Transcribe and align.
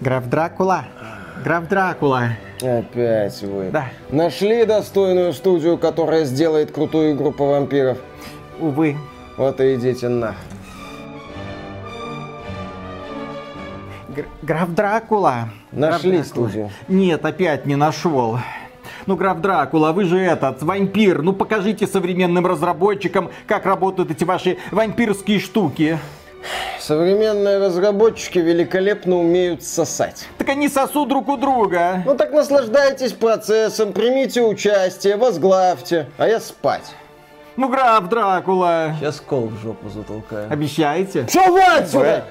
Граф 0.00 0.28
Дракула. 0.28 0.84
Граф 1.44 1.68
Дракула. 1.68 2.30
Опять 2.62 3.42
вы. 3.42 3.70
Да. 3.70 3.86
Нашли 4.10 4.64
достойную 4.64 5.32
студию, 5.32 5.76
которая 5.76 6.24
сделает 6.24 6.70
крутую 6.70 7.14
игру 7.14 7.32
по 7.32 7.46
вампиров? 7.46 7.98
Увы. 8.60 8.96
Вот 9.36 9.60
и 9.60 9.74
идите 9.74 10.08
на. 10.08 10.34
Граф 14.42 14.70
Дракула. 14.70 15.50
Нашли 15.72 16.18
Граф 16.18 16.26
Дракула. 16.28 16.48
студию. 16.48 16.70
Нет, 16.88 17.24
опять 17.24 17.66
не 17.66 17.76
нашел. 17.76 18.38
Ну, 19.06 19.16
граф 19.16 19.40
Дракула, 19.40 19.92
вы 19.92 20.04
же 20.04 20.18
этот, 20.18 20.62
вампир. 20.62 21.22
Ну, 21.22 21.32
покажите 21.32 21.86
современным 21.86 22.46
разработчикам, 22.46 23.30
как 23.46 23.64
работают 23.64 24.10
эти 24.10 24.24
ваши 24.24 24.58
вампирские 24.70 25.40
штуки. 25.40 25.98
Современные 26.80 27.58
разработчики 27.58 28.38
великолепно 28.38 29.16
умеют 29.16 29.62
сосать. 29.62 30.26
Так 30.38 30.48
они 30.48 30.68
сосут 30.68 31.08
друг 31.08 31.28
у 31.28 31.36
друга. 31.36 32.02
Ну 32.06 32.14
так 32.14 32.32
наслаждайтесь 32.32 33.12
процессом, 33.12 33.92
примите 33.92 34.42
участие, 34.42 35.16
возглавьте, 35.16 36.08
а 36.16 36.26
я 36.28 36.40
спать. 36.40 36.94
Ну, 37.56 37.68
граф 37.68 38.08
Дракула. 38.08 38.94
Сейчас 39.00 39.20
кол 39.20 39.48
в 39.48 39.60
жопу 39.60 39.88
затолкаю. 39.88 40.48
Обещаете? 40.48 41.26
Все, 41.26 41.40
отсюда! 41.76 42.24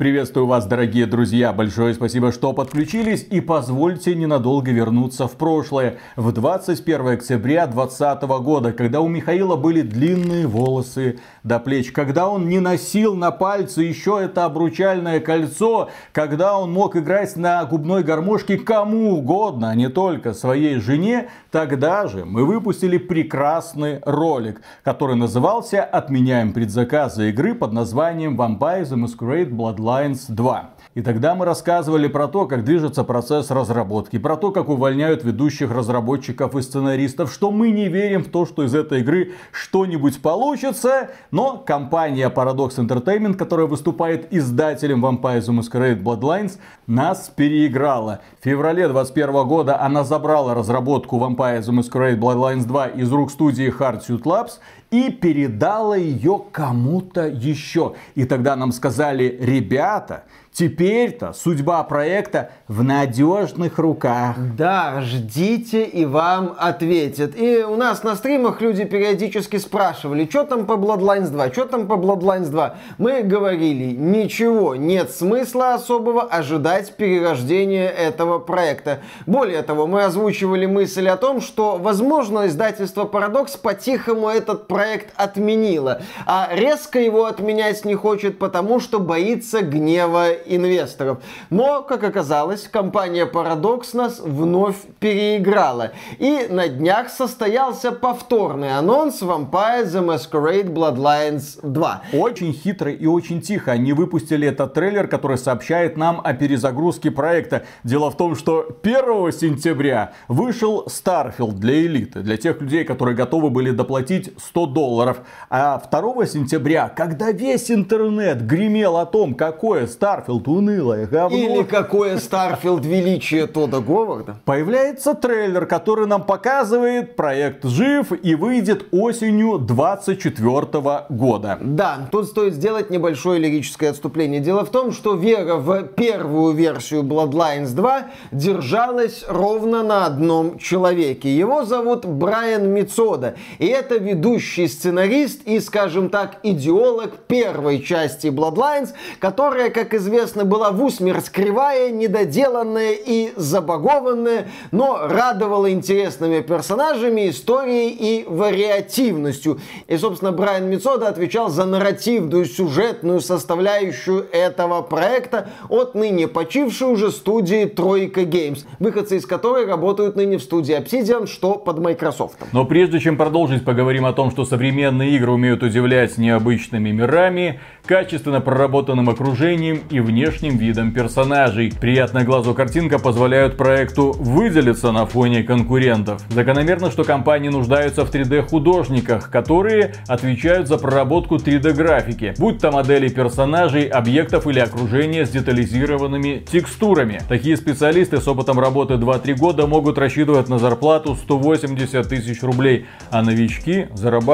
Приветствую 0.00 0.46
вас, 0.46 0.64
дорогие 0.64 1.04
друзья. 1.04 1.52
Большое 1.52 1.92
спасибо, 1.92 2.32
что 2.32 2.54
подключились. 2.54 3.26
И 3.30 3.42
позвольте 3.42 4.14
ненадолго 4.14 4.70
вернуться 4.70 5.28
в 5.28 5.32
прошлое. 5.32 5.98
В 6.16 6.32
21 6.32 7.08
октября 7.08 7.66
2020 7.66 8.22
года, 8.42 8.72
когда 8.72 9.02
у 9.02 9.08
Михаила 9.08 9.56
были 9.56 9.82
длинные 9.82 10.46
волосы 10.46 11.18
до 11.42 11.58
плеч, 11.58 11.92
когда 11.92 12.28
он 12.28 12.48
не 12.48 12.60
носил 12.60 13.14
на 13.14 13.30
пальце 13.30 13.82
еще 13.82 14.20
это 14.22 14.44
обручальное 14.44 15.20
кольцо, 15.20 15.88
когда 16.12 16.58
он 16.58 16.72
мог 16.72 16.96
играть 16.96 17.36
на 17.36 17.64
губной 17.64 18.02
гармошке 18.02 18.58
кому 18.58 19.12
угодно, 19.12 19.70
а 19.70 19.74
не 19.74 19.88
только 19.88 20.34
своей 20.34 20.80
жене, 20.80 21.28
тогда 21.50 22.06
же 22.06 22.24
мы 22.24 22.44
выпустили 22.44 22.98
прекрасный 22.98 24.00
ролик, 24.04 24.60
который 24.84 25.16
назывался 25.16 25.82
«Отменяем 25.82 26.52
предзаказы 26.52 27.30
игры» 27.30 27.54
под 27.54 27.72
названием 27.72 28.40
Vampire 28.40 28.82
the 28.82 28.96
Masquerade 28.96 29.50
Bloodlines 29.50 30.26
2. 30.28 30.70
И 30.94 31.02
тогда 31.02 31.36
мы 31.36 31.44
рассказывали 31.44 32.08
про 32.08 32.26
то, 32.26 32.46
как 32.46 32.64
движется 32.64 33.04
процесс 33.04 33.52
разработки, 33.52 34.18
про 34.18 34.36
то, 34.36 34.50
как 34.50 34.68
увольняют 34.68 35.22
ведущих 35.22 35.70
разработчиков 35.70 36.56
и 36.56 36.62
сценаристов, 36.62 37.32
что 37.32 37.52
мы 37.52 37.70
не 37.70 37.86
верим 37.86 38.24
в 38.24 38.28
то, 38.28 38.44
что 38.44 38.64
из 38.64 38.74
этой 38.74 39.02
игры 39.02 39.34
что-нибудь 39.52 40.20
получится, 40.20 41.10
но 41.30 41.58
компания 41.58 42.28
Paradox 42.28 42.70
Entertainment, 42.78 43.34
которая 43.34 43.66
выступает 43.66 44.34
издателем 44.34 45.06
Vampire 45.06 45.38
the 45.38 45.60
Masquerade 45.60 46.02
Bloodlines, 46.02 46.58
нас 46.88 47.30
переиграла. 47.36 48.18
В 48.40 48.44
феврале 48.44 48.88
2021 48.88 49.46
года 49.46 49.80
она 49.80 50.02
забрала 50.02 50.54
разработку 50.54 51.18
Vampire 51.18 51.60
the 51.60 51.70
Masquerade 51.70 52.18
Bloodlines 52.18 52.64
2 52.64 52.86
из 52.88 53.12
рук 53.12 53.30
студии 53.30 53.72
Hardsuit 53.72 54.22
Labs 54.22 54.58
и 54.90 55.10
передала 55.10 55.96
ее 55.96 56.42
кому-то 56.50 57.26
еще. 57.26 57.94
И 58.14 58.24
тогда 58.24 58.56
нам 58.56 58.72
сказали, 58.72 59.38
ребята, 59.40 60.24
теперь-то 60.52 61.32
судьба 61.32 61.82
проекта 61.84 62.50
в 62.66 62.82
надежных 62.82 63.78
руках. 63.78 64.36
Да, 64.56 65.00
ждите 65.00 65.84
и 65.84 66.04
вам 66.04 66.54
ответят. 66.58 67.36
И 67.36 67.62
у 67.62 67.76
нас 67.76 68.02
на 68.02 68.16
стримах 68.16 68.60
люди 68.60 68.84
периодически 68.84 69.58
спрашивали, 69.58 70.26
что 70.28 70.44
там 70.44 70.66
по 70.66 70.72
Bloodlines 70.72 71.28
2, 71.28 71.52
что 71.52 71.66
там 71.66 71.86
по 71.86 71.94
Bloodlines 71.94 72.50
2. 72.50 72.74
Мы 72.98 73.22
говорили, 73.22 73.94
ничего, 73.94 74.74
нет 74.74 75.10
смысла 75.12 75.74
особого 75.74 76.22
ожидать 76.22 76.96
перерождения 76.96 77.88
этого 77.88 78.38
проекта. 78.40 79.00
Более 79.26 79.62
того, 79.62 79.86
мы 79.86 80.02
озвучивали 80.02 80.66
мысль 80.66 81.08
о 81.08 81.16
том, 81.16 81.40
что, 81.40 81.78
возможно, 81.78 82.48
издательство 82.48 83.04
Paradox 83.04 83.56
по-тихому 83.60 84.28
этот 84.28 84.66
проект 84.66 84.79
отменило, 85.16 86.02
а 86.26 86.48
резко 86.52 86.98
его 86.98 87.26
отменять 87.26 87.84
не 87.84 87.94
хочет, 87.94 88.38
потому 88.38 88.80
что 88.80 88.98
боится 88.98 89.62
гнева 89.62 90.32
инвесторов. 90.32 91.18
Но, 91.50 91.82
как 91.82 92.04
оказалось, 92.04 92.68
компания 92.68 93.26
Paradox 93.26 93.90
нас 93.94 94.20
вновь 94.20 94.76
переиграла. 94.98 95.92
И 96.18 96.46
на 96.48 96.68
днях 96.68 97.08
состоялся 97.10 97.92
повторный 97.92 98.76
анонс 98.76 99.22
Vampire 99.22 99.84
the 99.84 100.04
Masquerade 100.04 100.72
Bloodlines 100.72 101.58
2. 101.62 102.02
Очень 102.12 102.52
хитро 102.52 102.90
и 102.90 103.06
очень 103.06 103.40
тихо 103.40 103.72
они 103.72 103.92
выпустили 103.92 104.48
этот 104.48 104.74
трейлер, 104.74 105.06
который 105.08 105.38
сообщает 105.38 105.96
нам 105.96 106.20
о 106.22 106.32
перезагрузке 106.34 107.10
проекта. 107.10 107.64
Дело 107.84 108.10
в 108.10 108.16
том, 108.16 108.36
что 108.36 108.66
1 108.82 109.32
сентября 109.32 110.12
вышел 110.28 110.86
Starfield 110.86 111.54
для 111.54 111.82
элиты, 111.86 112.20
для 112.20 112.36
тех 112.36 112.60
людей, 112.60 112.84
которые 112.84 113.16
готовы 113.16 113.50
были 113.50 113.70
доплатить 113.70 114.32
100 114.38 114.66
долларов. 114.72 115.18
А 115.48 115.78
2 115.78 116.26
сентября, 116.26 116.88
когда 116.88 117.32
весь 117.32 117.70
интернет 117.70 118.46
гремел 118.46 118.96
о 118.96 119.06
том, 119.06 119.34
какое 119.34 119.86
Starfield 119.86 120.48
унылое 120.48 121.06
говно, 121.06 121.36
Или 121.36 121.62
какое 121.62 122.16
Starfield 122.16 122.86
величие 122.86 123.46
Тода 123.46 123.80
Говарда. 123.80 124.36
появляется 124.44 125.14
трейлер, 125.14 125.66
который 125.66 126.06
нам 126.06 126.22
показывает, 126.22 127.16
проект 127.16 127.64
жив 127.64 128.12
и 128.12 128.34
выйдет 128.34 128.86
осенью 128.92 129.58
24 129.58 131.06
года. 131.08 131.58
Да, 131.60 132.08
тут 132.10 132.26
стоит 132.26 132.54
сделать 132.54 132.90
небольшое 132.90 133.40
лирическое 133.40 133.90
отступление. 133.90 134.40
Дело 134.40 134.64
в 134.64 134.70
том, 134.70 134.92
что 134.92 135.14
вера 135.14 135.56
в 135.56 135.82
первую 135.84 136.54
версию 136.54 137.02
Bloodlines 137.02 137.74
2 137.74 138.06
держалась 138.32 139.24
ровно 139.28 139.82
на 139.82 140.06
одном 140.06 140.58
человеке. 140.58 141.34
Его 141.36 141.64
зовут 141.64 142.04
Брайан 142.06 142.68
Мицода. 142.68 143.34
И 143.58 143.66
это 143.66 143.96
ведущий 143.96 144.59
сценарист 144.68 145.42
и, 145.46 145.60
скажем 145.60 146.10
так, 146.10 146.38
идеолог 146.42 147.18
первой 147.26 147.82
части 147.82 148.28
Bloodlines, 148.28 148.90
которая, 149.18 149.70
как 149.70 149.94
известно, 149.94 150.44
была 150.44 150.70
в 150.70 150.82
усмерть 150.82 151.30
кривая, 151.30 151.90
недоделанная 151.90 152.92
и 152.92 153.32
забагованная, 153.36 154.48
но 154.70 155.06
радовала 155.06 155.70
интересными 155.70 156.40
персонажами, 156.40 157.28
историей 157.30 157.90
и 157.90 158.24
вариативностью. 158.28 159.60
И, 159.86 159.96
собственно, 159.96 160.32
Брайан 160.32 160.68
Мицода 160.68 161.08
отвечал 161.08 161.50
за 161.50 161.64
нарративную, 161.64 162.44
сюжетную 162.44 163.20
составляющую 163.20 164.26
этого 164.32 164.82
проекта 164.82 165.48
от 165.68 165.94
ныне 165.94 166.28
почившей 166.28 166.88
уже 166.88 167.10
студии 167.10 167.64
Тройка 167.64 168.22
Games, 168.22 168.64
выходцы 168.78 169.16
из 169.16 169.26
которой 169.26 169.66
работают 169.66 170.16
ныне 170.16 170.38
в 170.38 170.42
студии 170.42 170.76
Obsidian, 170.76 171.26
что 171.26 171.54
под 171.54 171.78
Microsoft. 171.78 172.36
Но 172.52 172.64
прежде 172.64 172.98
чем 172.98 173.16
продолжить, 173.16 173.64
поговорим 173.64 174.06
о 174.06 174.12
том, 174.12 174.30
что 174.30 174.44
современные 174.50 175.16
игры 175.16 175.30
умеют 175.30 175.62
удивлять 175.62 176.18
необычными 176.18 176.90
мирами, 176.90 177.60
качественно 177.86 178.40
проработанным 178.40 179.08
окружением 179.08 179.82
и 179.90 180.00
внешним 180.00 180.58
видом 180.58 180.90
персонажей. 180.90 181.72
Приятная 181.80 182.24
глазу 182.24 182.52
картинка 182.52 182.98
позволяют 182.98 183.56
проекту 183.56 184.12
выделиться 184.18 184.90
на 184.90 185.06
фоне 185.06 185.44
конкурентов. 185.44 186.20
Закономерно, 186.30 186.90
что 186.90 187.04
компании 187.04 187.48
нуждаются 187.48 188.04
в 188.04 188.12
3D-художниках, 188.12 189.30
которые 189.30 189.94
отвечают 190.08 190.66
за 190.66 190.78
проработку 190.78 191.36
3D-графики, 191.36 192.34
будь 192.36 192.58
то 192.58 192.72
модели 192.72 193.08
персонажей, 193.08 193.84
объектов 193.84 194.48
или 194.48 194.58
окружения 194.58 195.26
с 195.26 195.30
детализированными 195.30 196.42
текстурами. 196.50 197.22
Такие 197.28 197.56
специалисты 197.56 198.20
с 198.20 198.26
опытом 198.26 198.58
работы 198.58 198.94
2-3 198.94 199.34
года 199.36 199.66
могут 199.68 199.96
рассчитывать 199.96 200.48
на 200.48 200.58
зарплату 200.58 201.14
180 201.14 202.08
тысяч 202.08 202.42
рублей, 202.42 202.86
а 203.12 203.22
новички 203.22 203.86
зарабатывают 203.94 204.29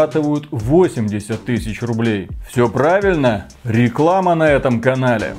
80 0.50 1.44
тысяч 1.44 1.82
рублей. 1.82 2.28
Все 2.48 2.68
правильно? 2.68 3.48
Реклама 3.64 4.34
на 4.34 4.50
этом 4.50 4.80
канале. 4.80 5.34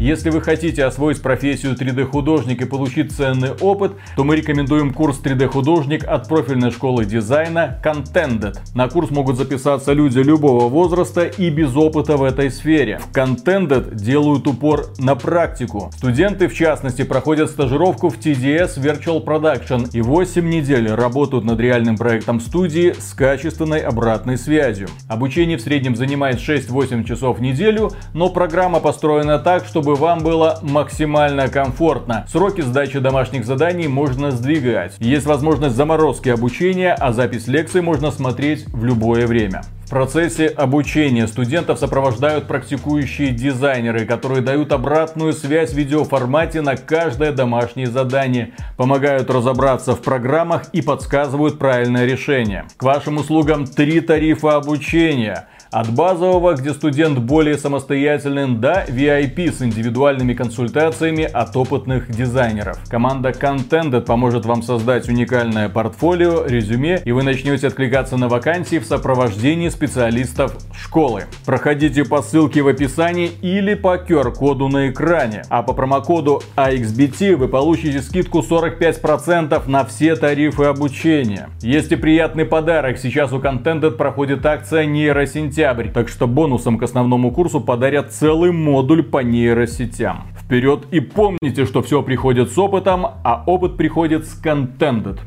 Если 0.00 0.30
вы 0.30 0.40
хотите 0.40 0.84
освоить 0.84 1.20
профессию 1.20 1.74
3D 1.74 2.04
художник 2.04 2.62
и 2.62 2.66
получить 2.66 3.10
ценный 3.10 3.50
опыт, 3.50 3.94
то 4.14 4.22
мы 4.22 4.36
рекомендуем 4.36 4.94
курс 4.94 5.20
3D 5.20 5.48
художник 5.48 6.04
от 6.04 6.28
профильной 6.28 6.70
школы 6.70 7.04
дизайна 7.04 7.80
Contended. 7.84 8.58
На 8.76 8.88
курс 8.88 9.10
могут 9.10 9.36
записаться 9.36 9.92
люди 9.92 10.20
любого 10.20 10.68
возраста 10.68 11.24
и 11.24 11.50
без 11.50 11.74
опыта 11.74 12.16
в 12.16 12.22
этой 12.22 12.52
сфере. 12.52 13.00
В 13.00 13.12
Contended 13.12 13.96
делают 13.96 14.46
упор 14.46 14.86
на 14.98 15.16
практику. 15.16 15.90
Студенты, 15.96 16.46
в 16.46 16.54
частности, 16.54 17.02
проходят 17.02 17.50
стажировку 17.50 18.08
в 18.08 18.18
TDS 18.20 18.78
Virtual 18.78 19.24
Production 19.24 19.90
и 19.92 20.00
8 20.00 20.48
недель 20.48 20.92
работают 20.92 21.44
над 21.44 21.58
реальным 21.58 21.96
проектом 21.96 22.38
студии 22.40 22.94
с 22.96 23.14
качественной 23.14 23.80
обратной 23.80 24.38
связью. 24.38 24.86
Обучение 25.08 25.58
в 25.58 25.60
среднем 25.60 25.96
занимает 25.96 26.38
6-8 26.38 27.02
часов 27.02 27.38
в 27.38 27.42
неделю, 27.42 27.90
но 28.14 28.28
программа 28.28 28.78
построена 28.78 29.40
так, 29.40 29.66
чтобы 29.66 29.87
чтобы 29.88 30.00
вам 30.02 30.18
было 30.18 30.58
максимально 30.60 31.48
комфортно. 31.48 32.26
Сроки 32.30 32.60
сдачи 32.60 32.98
домашних 32.98 33.46
заданий 33.46 33.88
можно 33.88 34.30
сдвигать. 34.30 34.92
Есть 34.98 35.24
возможность 35.24 35.76
заморозки 35.76 36.28
обучения, 36.28 36.92
а 36.92 37.14
запись 37.14 37.46
лекций 37.46 37.80
можно 37.80 38.10
смотреть 38.10 38.66
в 38.66 38.84
любое 38.84 39.26
время. 39.26 39.62
В 39.86 39.90
процессе 39.90 40.48
обучения 40.48 41.26
студентов 41.26 41.78
сопровождают 41.78 42.46
практикующие 42.46 43.30
дизайнеры, 43.30 44.04
которые 44.04 44.42
дают 44.42 44.72
обратную 44.72 45.32
связь 45.32 45.70
в 45.70 45.76
видеоформате 45.78 46.60
на 46.60 46.76
каждое 46.76 47.32
домашнее 47.32 47.86
задание, 47.86 48.52
помогают 48.76 49.30
разобраться 49.30 49.94
в 49.94 50.02
программах 50.02 50.64
и 50.74 50.82
подсказывают 50.82 51.58
правильное 51.58 52.04
решение. 52.04 52.66
К 52.76 52.82
вашим 52.82 53.16
услугам 53.16 53.66
три 53.66 54.02
тарифа 54.02 54.56
обучения– 54.56 55.48
от 55.70 55.90
базового, 55.90 56.54
где 56.54 56.72
студент 56.72 57.18
более 57.18 57.58
самостоятельный, 57.58 58.48
до 58.48 58.84
VIP 58.88 59.52
с 59.52 59.62
индивидуальными 59.62 60.34
консультациями 60.34 61.24
от 61.24 61.56
опытных 61.56 62.10
дизайнеров. 62.10 62.78
Команда 62.88 63.30
Contended 63.30 64.02
поможет 64.02 64.46
вам 64.46 64.62
создать 64.62 65.08
уникальное 65.08 65.68
портфолио, 65.68 66.46
резюме, 66.46 67.02
и 67.04 67.12
вы 67.12 67.22
начнете 67.22 67.66
откликаться 67.66 68.16
на 68.16 68.28
вакансии 68.28 68.78
в 68.78 68.86
сопровождении 68.86 69.68
специалистов 69.68 70.56
школы. 70.72 71.24
Проходите 71.44 72.04
по 72.04 72.22
ссылке 72.22 72.62
в 72.62 72.68
описании 72.68 73.30
или 73.42 73.74
по 73.74 73.96
QR-коду 73.96 74.68
на 74.68 74.90
экране. 74.90 75.42
А 75.50 75.62
по 75.62 75.74
промокоду 75.74 76.42
AXBT 76.56 77.36
вы 77.36 77.48
получите 77.48 78.00
скидку 78.00 78.40
45% 78.40 79.68
на 79.68 79.84
все 79.84 80.16
тарифы 80.16 80.64
обучения. 80.64 81.50
Есть 81.60 81.92
и 81.92 81.96
приятный 81.96 82.44
подарок. 82.44 82.98
Сейчас 82.98 83.32
у 83.32 83.38
Contended 83.38 83.92
проходит 83.92 84.46
акция 84.46 84.86
нейросинтез 84.86 85.57
сентябрь, 85.58 85.88
так 85.88 86.08
что 86.08 86.28
бонусом 86.28 86.78
к 86.78 86.84
основному 86.84 87.32
курсу 87.32 87.60
подарят 87.60 88.12
целый 88.12 88.52
модуль 88.52 89.02
по 89.02 89.18
нейросетям. 89.18 90.28
Вперед 90.40 90.84
и 90.92 91.00
помните, 91.00 91.66
что 91.66 91.82
все 91.82 92.02
приходит 92.02 92.52
с 92.52 92.58
опытом, 92.58 93.04
а 93.24 93.42
опыт 93.44 93.76
приходит 93.76 94.26
с 94.26 94.40
Contended. 94.40 95.18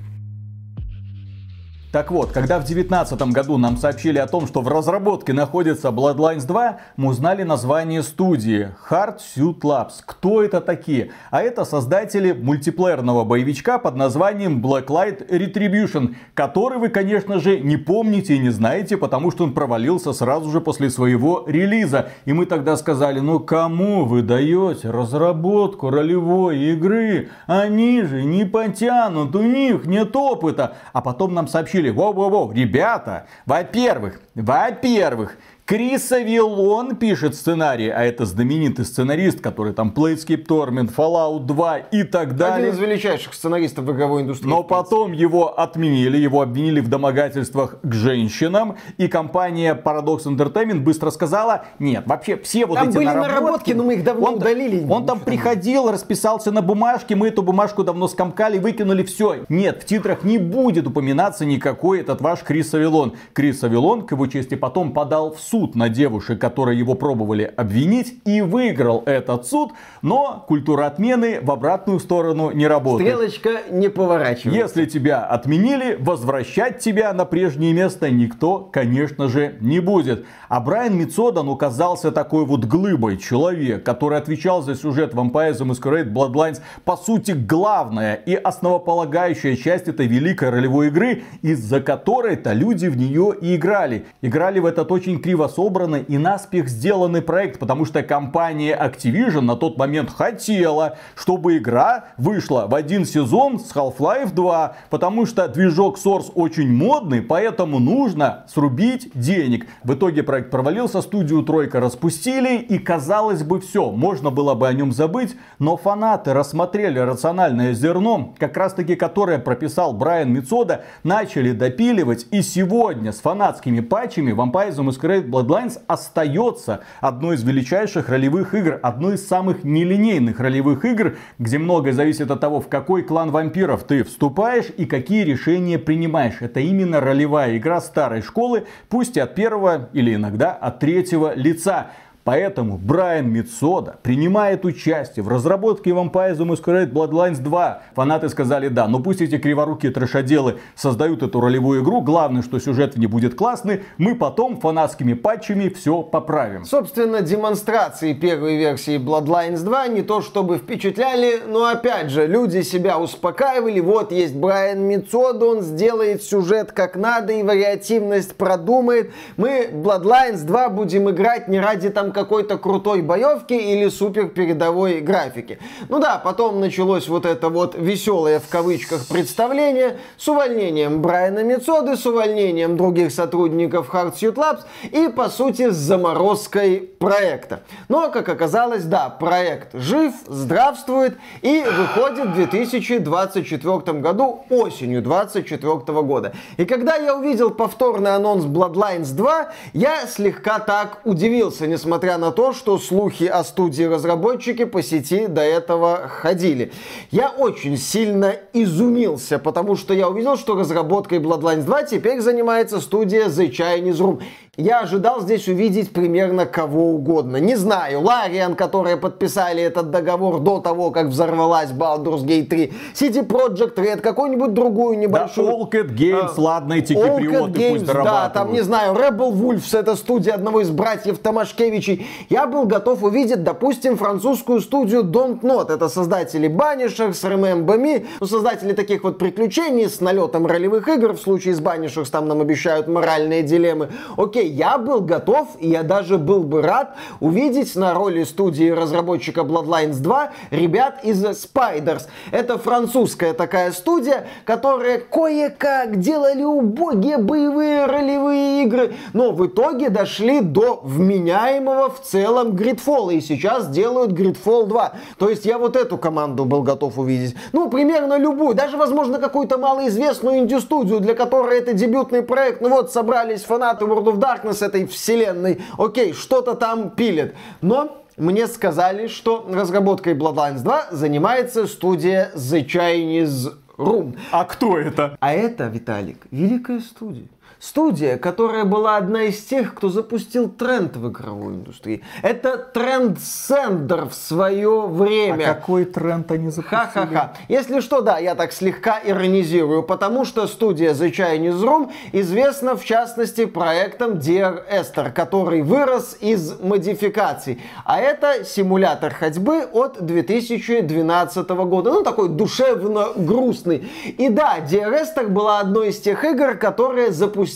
Так 1.92 2.10
вот, 2.10 2.32
когда 2.32 2.58
в 2.58 2.64
2019 2.64 3.22
году 3.34 3.58
нам 3.58 3.76
сообщили 3.76 4.18
о 4.18 4.26
том, 4.26 4.48
что 4.48 4.62
в 4.62 4.70
разработке 4.70 5.34
находится 5.34 5.90
Bloodlines 5.90 6.48
2, 6.48 6.78
мы 6.96 7.10
узнали 7.10 7.44
название 7.44 8.02
студии 8.02 8.70
Hard 8.90 9.18
Suit 9.18 9.60
Labs. 9.60 9.96
Кто 10.06 10.42
это 10.42 10.62
такие? 10.62 11.12
А 11.32 11.42
это 11.42 11.66
создатели 11.66 12.32
мультиплеерного 12.32 13.26
боевичка 13.26 13.78
под 13.78 13.98
названием 13.98 14.66
Blacklight 14.66 15.28
Retribution, 15.28 16.16
который 16.34 16.78
вы, 16.78 16.88
конечно 16.88 17.42
же, 17.42 17.60
не 17.60 17.76
помните 17.76 18.36
и 18.36 18.40
не 18.40 18.52
знаете, 18.52 18.96
потому 18.96 19.30
что 19.30 19.44
он 19.44 19.54
провалился 19.54 20.14
сразу 20.14 20.50
же 20.50 20.62
после 20.62 20.90
своего 20.90 21.44
релиза. 21.46 22.12
И 22.24 22.32
мы 22.32 22.46
тогда 22.46 22.78
сказали, 22.78 23.20
ну 23.20 23.42
кому 23.42 24.06
вы 24.06 24.22
даете 24.22 24.90
разработку 24.92 25.90
ролевой 25.90 26.58
игры? 26.58 27.32
Они 27.48 28.02
же 28.04 28.24
не 28.24 28.46
потянут, 28.46 29.36
у 29.36 29.42
них 29.42 29.86
нет 29.86 30.16
опыта. 30.16 30.78
А 30.94 31.02
потом 31.02 31.34
нам 31.34 31.50
сообщили, 31.50 31.81
решили, 31.82 31.90
воу-воу-воу, 31.90 32.54
ребята, 32.54 33.26
во-первых, 33.46 34.20
во-первых, 34.36 35.38
Крис 35.72 36.12
Авилон 36.12 36.98
пишет 36.98 37.34
сценарий, 37.34 37.88
а 37.88 38.04
это 38.04 38.26
знаменитый 38.26 38.84
сценарист, 38.84 39.40
который 39.40 39.72
там 39.72 39.94
Planescape 39.96 40.46
Torment, 40.46 40.94
Fallout 40.94 41.46
2 41.46 41.78
и 41.78 42.04
так 42.04 42.36
далее. 42.36 42.68
Один 42.68 42.76
из 42.76 42.80
величайших 42.80 43.34
сценаристов 43.34 43.86
в 43.86 43.92
игровой 43.94 44.24
индустрии. 44.24 44.50
Но 44.50 44.64
потом 44.64 45.14
его 45.14 45.58
отменили, 45.58 46.18
его 46.18 46.42
обвинили 46.42 46.82
в 46.82 46.90
домогательствах 46.90 47.78
к 47.82 47.94
женщинам, 47.94 48.76
и 48.98 49.08
компания 49.08 49.74
Paradox 49.74 50.26
Entertainment 50.26 50.82
быстро 50.82 51.10
сказала, 51.10 51.64
нет, 51.80 52.04
вообще 52.06 52.36
все 52.36 52.66
вот 52.66 52.76
там 52.76 52.90
эти 52.90 52.96
были 52.98 53.06
наработки... 53.06 53.32
наработки, 53.32 53.72
но 53.72 53.84
мы 53.86 53.94
их 53.94 54.04
давно 54.04 54.28
он, 54.28 54.36
удалили. 54.36 54.86
Он 54.90 55.06
там 55.06 55.22
приходил, 55.22 55.90
расписался 55.90 56.52
на 56.52 56.62
бумажке, 56.62 57.16
мы 57.16 57.30
эту 57.30 57.44
бумажку 57.44 57.86
давно 57.86 58.10
скомкали, 58.10 58.60
выкинули, 58.60 59.04
все. 59.04 59.46
Нет, 59.48 59.84
в 59.84 59.86
титрах 59.86 60.26
не 60.26 60.38
будет 60.38 60.86
упоминаться 60.88 61.46
никакой 61.46 62.02
этот 62.02 62.20
ваш 62.20 62.42
Крис 62.42 62.74
Авилон. 62.74 63.14
Крис 63.32 63.64
Авилон, 63.64 64.02
к 64.02 64.12
его 64.12 64.28
чести, 64.28 64.56
потом 64.56 64.92
подал 64.92 65.34
в 65.34 65.40
суд 65.40 65.61
суд 65.62 65.76
на 65.76 65.90
девушек, 65.90 66.40
которые 66.42 66.80
его 66.80 66.96
пробовали 66.96 67.44
обвинить, 67.56 68.16
и 68.26 68.42
выиграл 68.42 69.04
этот 69.06 69.46
суд, 69.46 69.74
но 70.02 70.44
культура 70.48 70.88
отмены 70.88 71.40
в 71.40 71.52
обратную 71.52 72.00
сторону 72.00 72.50
не 72.52 72.66
работает. 72.66 73.08
Стрелочка 73.08 73.50
не 73.70 73.88
поворачивается. 73.90 74.80
Если 74.80 74.86
тебя 74.86 75.24
отменили, 75.24 75.98
возвращать 76.00 76.80
тебя 76.80 77.14
на 77.14 77.26
прежнее 77.26 77.74
место 77.74 78.10
никто, 78.10 78.58
конечно 78.72 79.28
же, 79.28 79.56
не 79.60 79.80
будет. 79.80 80.26
А 80.52 80.60
Брайан 80.60 80.98
Мицодан 80.98 81.48
оказался 81.48 82.12
такой 82.12 82.46
вот 82.46 82.66
глыбой 82.66 83.16
человек, 83.16 83.86
который 83.86 84.18
отвечал 84.18 84.62
за 84.62 84.76
сюжет 84.76 85.14
Vampires 85.14 85.54
the 85.54 85.66
Masquerade 85.66 86.12
Bloodlines. 86.12 86.60
По 86.84 86.98
сути, 86.98 87.32
главная 87.32 88.16
и 88.16 88.36
основополагающая 88.36 89.56
часть 89.56 89.88
этой 89.88 90.08
великой 90.08 90.50
ролевой 90.50 90.88
игры, 90.88 91.24
из-за 91.42 91.80
которой-то 91.80 92.52
люди 92.52 92.88
в 92.88 92.98
нее 92.98 93.34
и 93.40 93.56
играли. 93.56 94.08
Играли 94.22 94.60
в 94.60 94.66
этот 94.66 94.92
очень 94.92 95.22
криво 95.22 95.48
собранный 95.48 96.02
и 96.02 96.18
наспех 96.18 96.68
сделанный 96.68 97.22
проект, 97.22 97.58
потому 97.58 97.86
что 97.86 98.04
компания 98.04 98.78
Activision 98.78 99.40
на 99.40 99.56
тот 99.56 99.78
момент 99.78 100.10
хотела, 100.10 100.98
чтобы 101.16 101.60
игра 101.60 102.08
вышла 102.18 102.68
в 102.68 102.76
один 102.76 103.06
сезон 103.06 103.58
с 103.58 103.74
Half-Life 103.74 104.34
2, 104.34 104.76
потому 104.90 105.26
что 105.26 105.48
движок 105.48 105.98
Source 105.98 106.30
очень 106.36 106.74
модный, 106.74 107.22
поэтому 107.22 107.80
нужно 107.80 108.44
срубить 108.54 109.12
денег. 109.14 109.66
В 109.86 109.94
итоге 109.94 110.24
проект 110.24 110.41
проект 110.42 110.52
провалился, 110.52 111.02
студию 111.02 111.44
Тройка 111.44 111.80
распустили, 111.80 112.58
и 112.58 112.80
казалось 112.80 113.44
бы 113.44 113.60
все, 113.60 113.92
можно 113.92 114.32
было 114.32 114.56
бы 114.56 114.68
о 114.68 114.74
нем 114.74 114.92
забыть, 114.92 115.36
но 115.60 115.78
фанаты 115.78 116.34
рассмотрели 116.34 117.00
рациональное 117.00 117.74
зерно, 117.74 118.34
как 118.40 118.58
раз 118.58 118.74
таки 118.74 118.96
которое 118.96 119.38
прописал 119.40 119.94
Брайан 119.94 120.32
Мицода, 120.32 120.84
начали 121.04 121.52
допиливать, 121.52 122.26
и 122.32 122.42
сегодня 122.42 123.12
с 123.12 123.20
фанатскими 123.20 123.82
патчами 123.82 124.32
Vampire 124.32 124.72
the 124.72 124.88
Masquerade 124.88 125.30
Bloodlines 125.30 125.80
остается 125.88 126.82
одной 127.02 127.36
из 127.36 127.44
величайших 127.44 128.10
ролевых 128.10 128.56
игр, 128.56 128.80
одной 128.82 129.16
из 129.16 129.28
самых 129.28 129.64
нелинейных 129.64 130.40
ролевых 130.40 130.86
игр, 130.86 131.18
где 131.40 131.60
многое 131.60 131.94
зависит 131.94 132.32
от 132.32 132.40
того, 132.40 132.62
в 132.62 132.68
какой 132.68 133.04
клан 133.04 133.32
вампиров 133.32 133.84
ты 133.84 134.04
вступаешь 134.04 134.72
и 134.78 134.86
какие 134.86 135.24
решения 135.24 135.78
принимаешь. 135.78 136.38
Это 136.40 136.60
именно 136.60 137.00
ролевая 137.00 137.58
игра 137.58 137.82
старой 137.82 138.22
школы, 138.22 138.66
пусть 138.90 139.18
и 139.18 139.20
от 139.20 139.36
первого 139.36 139.90
или 139.94 140.16
иногда 140.16 140.31
иногда 140.32 140.54
от 140.54 140.80
третьего 140.80 141.34
лица. 141.36 141.92
Поэтому 142.24 142.78
Брайан 142.78 143.30
Митсода 143.30 143.96
принимает 144.04 144.64
участие 144.64 145.24
в 145.24 145.28
разработке 145.28 145.90
Vampire 145.90 146.38
the 146.38 146.46
Masquerade 146.46 146.92
Bloodlines 146.92 147.42
2. 147.42 147.82
Фанаты 147.96 148.30
сказали 148.30 148.68
да, 148.68 148.88
но 148.88 149.00
пусть 149.00 149.22
эти 149.22 149.38
криворукие 149.38 149.92
трешоделы 149.92 150.60
создают 150.76 151.24
эту 151.24 151.42
ролевую 151.42 151.82
игру. 151.84 152.02
Главное, 152.02 152.44
что 152.44 152.60
сюжет 152.60 152.96
не 152.98 153.08
будет 153.08 153.36
классный. 153.36 153.84
Мы 153.98 154.16
потом 154.16 154.60
фанатскими 154.60 155.14
патчами 155.14 155.70
все 155.70 156.04
поправим. 156.04 156.66
Собственно, 156.66 157.22
демонстрации 157.22 158.14
первой 158.14 158.58
версии 158.58 158.98
Bloodlines 158.98 159.64
2 159.64 159.88
не 159.88 160.02
то 160.04 160.22
чтобы 160.22 160.58
впечатляли, 160.58 161.42
но 161.48 161.66
опять 161.66 162.12
же, 162.12 162.28
люди 162.28 162.62
себя 162.62 163.00
успокаивали. 163.00 163.80
Вот 163.80 164.12
есть 164.12 164.36
Брайан 164.36 164.82
Митсода, 164.82 165.46
он 165.46 165.62
сделает 165.62 166.22
сюжет 166.22 166.72
как 166.72 166.96
надо 166.96 167.34
и 167.34 167.42
вариативность 167.42 168.36
продумает. 168.36 169.12
Мы 169.38 169.70
Bloodlines 169.72 170.44
2 170.46 170.70
будем 170.70 171.10
играть 171.10 171.48
не 171.48 171.60
ради 171.60 171.90
там 171.90 172.11
какой-то 172.12 172.58
крутой 172.58 173.02
боевки 173.02 173.54
или 173.54 173.90
супер 173.90 174.28
передовой 174.28 175.02
графики. 175.02 175.60
Ну 175.90 176.00
да, 176.00 176.18
потом 176.24 176.60
началось 176.60 177.08
вот 177.08 177.26
это 177.26 177.50
вот 177.50 177.76
веселое 177.76 178.40
в 178.40 178.48
кавычках 178.48 179.08
представление 179.08 179.98
с 180.18 180.28
увольнением 180.28 181.02
Брайана 181.02 181.44
Мецоды, 181.44 181.96
с 181.96 182.06
увольнением 182.06 182.78
других 182.78 183.12
сотрудников 183.12 183.94
Hard 183.94 184.16
Suit 184.16 184.36
Labs 184.36 184.62
и, 184.92 185.10
по 185.10 185.30
сути, 185.30 185.70
с 185.70 185.76
заморозкой 185.76 186.90
проекта. 187.00 187.64
Но, 187.90 188.10
как 188.12 188.30
оказалось, 188.30 188.84
да, 188.84 189.10
проект 189.10 189.74
жив, 189.74 190.14
здравствует 190.28 191.18
и 191.42 191.64
выходит 191.64 192.28
в 192.28 192.36
2024 192.36 194.00
году, 194.00 194.46
осенью 194.50 195.02
2024 195.02 196.02
года. 196.02 196.34
И 196.58 196.66
когда 196.66 196.96
я 196.96 197.16
увидел 197.16 197.52
повторный 197.52 198.16
анонс 198.16 198.46
Bloodlines 198.46 199.14
2, 199.14 199.52
я 199.74 200.08
слегка 200.08 200.60
так 200.60 201.00
удивился, 201.06 201.68
несмотря 201.68 202.01
несмотря 202.02 202.18
на 202.18 202.32
то, 202.32 202.52
что 202.52 202.80
слухи 202.80 203.26
о 203.26 203.44
студии 203.44 203.84
разработчики 203.84 204.66
по 204.66 204.82
сети 204.82 205.28
до 205.28 205.42
этого 205.42 206.08
ходили. 206.08 206.72
Я 207.12 207.30
очень 207.30 207.78
сильно 207.78 208.38
изумился, 208.54 209.38
потому 209.38 209.76
что 209.76 209.94
я 209.94 210.10
увидел, 210.10 210.36
что 210.36 210.56
разработкой 210.56 211.20
Bloodlines 211.20 211.62
2 211.62 211.84
теперь 211.84 212.22
занимается 212.22 212.82
студия 212.82 213.28
The 213.28 213.52
Chinese 213.52 213.98
Room. 213.98 214.24
Я 214.58 214.82
ожидал 214.82 215.22
здесь 215.22 215.48
увидеть 215.48 215.92
примерно 215.92 216.46
кого 216.46 216.94
угодно. 216.94 217.38
Не 217.38 217.56
знаю, 217.56 218.02
Лариан, 218.02 218.56
которые 218.56 218.98
подписали 218.98 219.62
этот 219.62 219.92
договор 219.92 220.40
до 220.40 220.60
того, 220.60 220.92
как 220.92 221.08
взорвалась 221.08 221.70
Baldur's 221.70 222.26
Gate 222.26 222.48
3, 222.48 222.74
City 222.94 223.26
Project 223.26 223.76
Red, 223.76 224.02
какую-нибудь 224.02 224.54
другую 224.54 224.98
небольшую... 224.98 225.48
Да, 225.48 225.54
Allcat 225.54 225.96
Games, 225.96 226.34
а, 226.36 226.42
ладно, 226.42 226.74
эти 226.74 226.94
киприоты 226.94 227.60
Games, 227.60 227.80
пусть 227.80 227.86
Да, 227.86 228.30
там, 228.30 228.52
не 228.52 228.62
знаю, 228.62 228.94
Rebel 228.94 229.32
Wolves, 229.32 229.78
это 229.78 229.96
студия 229.96 230.34
одного 230.34 230.62
из 230.62 230.70
братьев 230.70 231.20
Томашкевича, 231.20 231.92
случай, 231.92 232.08
я 232.30 232.48
был 232.48 232.66
готов 232.66 233.04
увидеть, 233.04 233.44
допустим, 233.44 233.98
французскую 233.98 234.62
студию 234.62 235.04
Don't 235.04 235.42
Not. 235.42 235.74
Это 235.74 235.90
создатели 235.90 236.50
Banishers, 236.50 237.22
Remember 237.24 237.78
Me, 237.78 238.06
ну, 238.20 238.28
создатели 238.28 238.74
таких 238.74 239.04
вот 239.04 239.18
приключений 239.18 239.90
с 239.90 240.02
налетом 240.02 240.46
ролевых 240.46 240.88
игр. 240.88 241.14
В 241.14 241.20
случае 241.20 241.56
с 241.56 241.60
Banishers 241.60 242.10
там 242.12 242.28
нам 242.28 242.42
обещают 242.42 242.88
моральные 242.88 243.44
дилеммы. 243.44 243.90
Окей, 244.18 244.41
я 244.44 244.78
был 244.78 245.02
готов, 245.02 245.50
и 245.60 245.70
я 245.70 245.84
даже 245.84 246.18
был 246.18 246.44
бы 246.44 246.62
рад 246.62 246.96
увидеть 247.20 247.76
на 247.76 247.94
роли 247.94 248.24
студии 248.24 248.70
разработчика 248.70 249.42
Bloodlines 249.42 250.00
2 250.00 250.32
ребят 250.52 251.00
из 251.04 251.24
Spiders. 251.24 252.04
Это 252.32 252.58
французская 252.58 253.34
такая 253.34 253.72
студия, 253.72 254.28
которая 254.46 255.00
кое-как 255.00 256.00
делали 256.00 256.44
убогие 256.44 257.18
боевые 257.18 257.86
ролевые 257.86 258.64
игры, 258.64 258.96
но 259.14 259.32
в 259.32 259.46
итоге 259.46 259.90
дошли 259.90 260.42
до 260.42 260.80
вменяемого 260.84 261.90
в 261.90 262.02
целом 262.02 262.52
Gridfall, 262.52 263.14
и 263.14 263.22
сейчас 263.22 263.68
делают 263.70 264.12
Gridfall 264.12 264.66
2. 264.66 264.94
То 265.18 265.30
есть 265.30 265.46
я 265.46 265.58
вот 265.58 265.76
эту 265.76 265.98
команду 265.98 266.46
был 266.46 266.64
готов 266.64 266.98
увидеть. 266.98 267.36
Ну, 267.52 267.70
примерно 267.70 268.18
любую, 268.18 268.56
даже, 268.56 268.78
возможно, 268.78 269.20
какую-то 269.20 269.58
малоизвестную 269.58 270.40
инди-студию, 270.40 271.00
для 271.00 271.14
которой 271.14 271.60
это 271.60 271.74
дебютный 271.74 272.22
проект. 272.22 272.62
Ну 272.62 272.70
вот, 272.70 272.92
собрались 272.92 273.44
фанаты 273.44 273.86
World 273.86 274.06
of 274.06 274.18
Darkness 274.18 274.31
этой 274.62 274.86
вселенной. 274.86 275.62
Окей, 275.78 276.14
что-то 276.14 276.56
там 276.56 276.92
пилят. 276.92 277.34
Но 277.62 278.04
мне 278.18 278.48
сказали, 278.48 279.08
что 279.08 279.48
разработкой 279.50 280.14
Bloodlines 280.14 280.62
2 280.62 280.88
занимается 280.92 281.68
студия 281.68 282.32
The 282.36 282.66
Chinese 282.66 283.54
Room. 283.78 284.18
А 284.32 284.46
кто 284.46 284.78
это? 284.78 285.18
А 285.20 285.34
это, 285.34 285.68
Виталик, 285.68 286.28
великая 286.32 286.80
студия. 286.80 287.28
Студия, 287.62 288.18
которая 288.18 288.66
была 288.66 288.98
одна 288.98 289.26
из 289.26 289.40
тех, 289.44 289.76
кто 289.76 289.90
запустил 289.90 290.50
тренд 290.50 290.98
в 290.98 291.12
игровой 291.12 291.54
индустрии. 291.54 292.02
Это 292.24 292.58
тренд 292.58 293.20
Сендер 293.22 294.10
в 294.10 294.16
свое 294.16 294.88
время. 294.88 295.52
А 295.52 295.54
какой 295.54 295.86
тренд 295.86 296.32
они 296.32 296.50
запустили? 296.50 296.80
Ха-ха-ха. 296.80 297.34
Если 297.50 297.82
что, 297.82 298.02
да, 298.02 298.18
я 298.18 298.34
так 298.34 298.52
слегка 298.52 299.00
иронизирую, 299.06 299.84
потому 299.84 300.26
что 300.26 300.48
студия 300.48 300.94
The 300.94 301.12
Chinese 301.12 301.62
Room 301.62 301.92
известна 302.14 302.76
в 302.76 302.84
частности 302.84 303.46
проектом 303.46 304.14
Dear 304.14 304.64
Esther, 304.68 305.12
который 305.12 305.62
вырос 305.62 306.18
из 306.20 306.60
модификаций. 306.60 307.62
А 307.86 308.00
это 308.02 308.44
симулятор 308.44 309.14
ходьбы 309.14 309.68
от 309.72 310.04
2012 310.04 311.50
года. 311.50 311.92
Ну, 311.92 312.02
такой 312.02 312.30
душевно 312.30 313.10
грустный. 313.16 313.88
И 314.18 314.30
да, 314.30 314.58
Dear 314.68 315.00
Esther 315.00 315.28
была 315.28 315.60
одной 315.60 315.90
из 315.90 316.00
тех 316.00 316.26
игр, 316.26 316.56
которые 316.56 317.12
запустили 317.12 317.51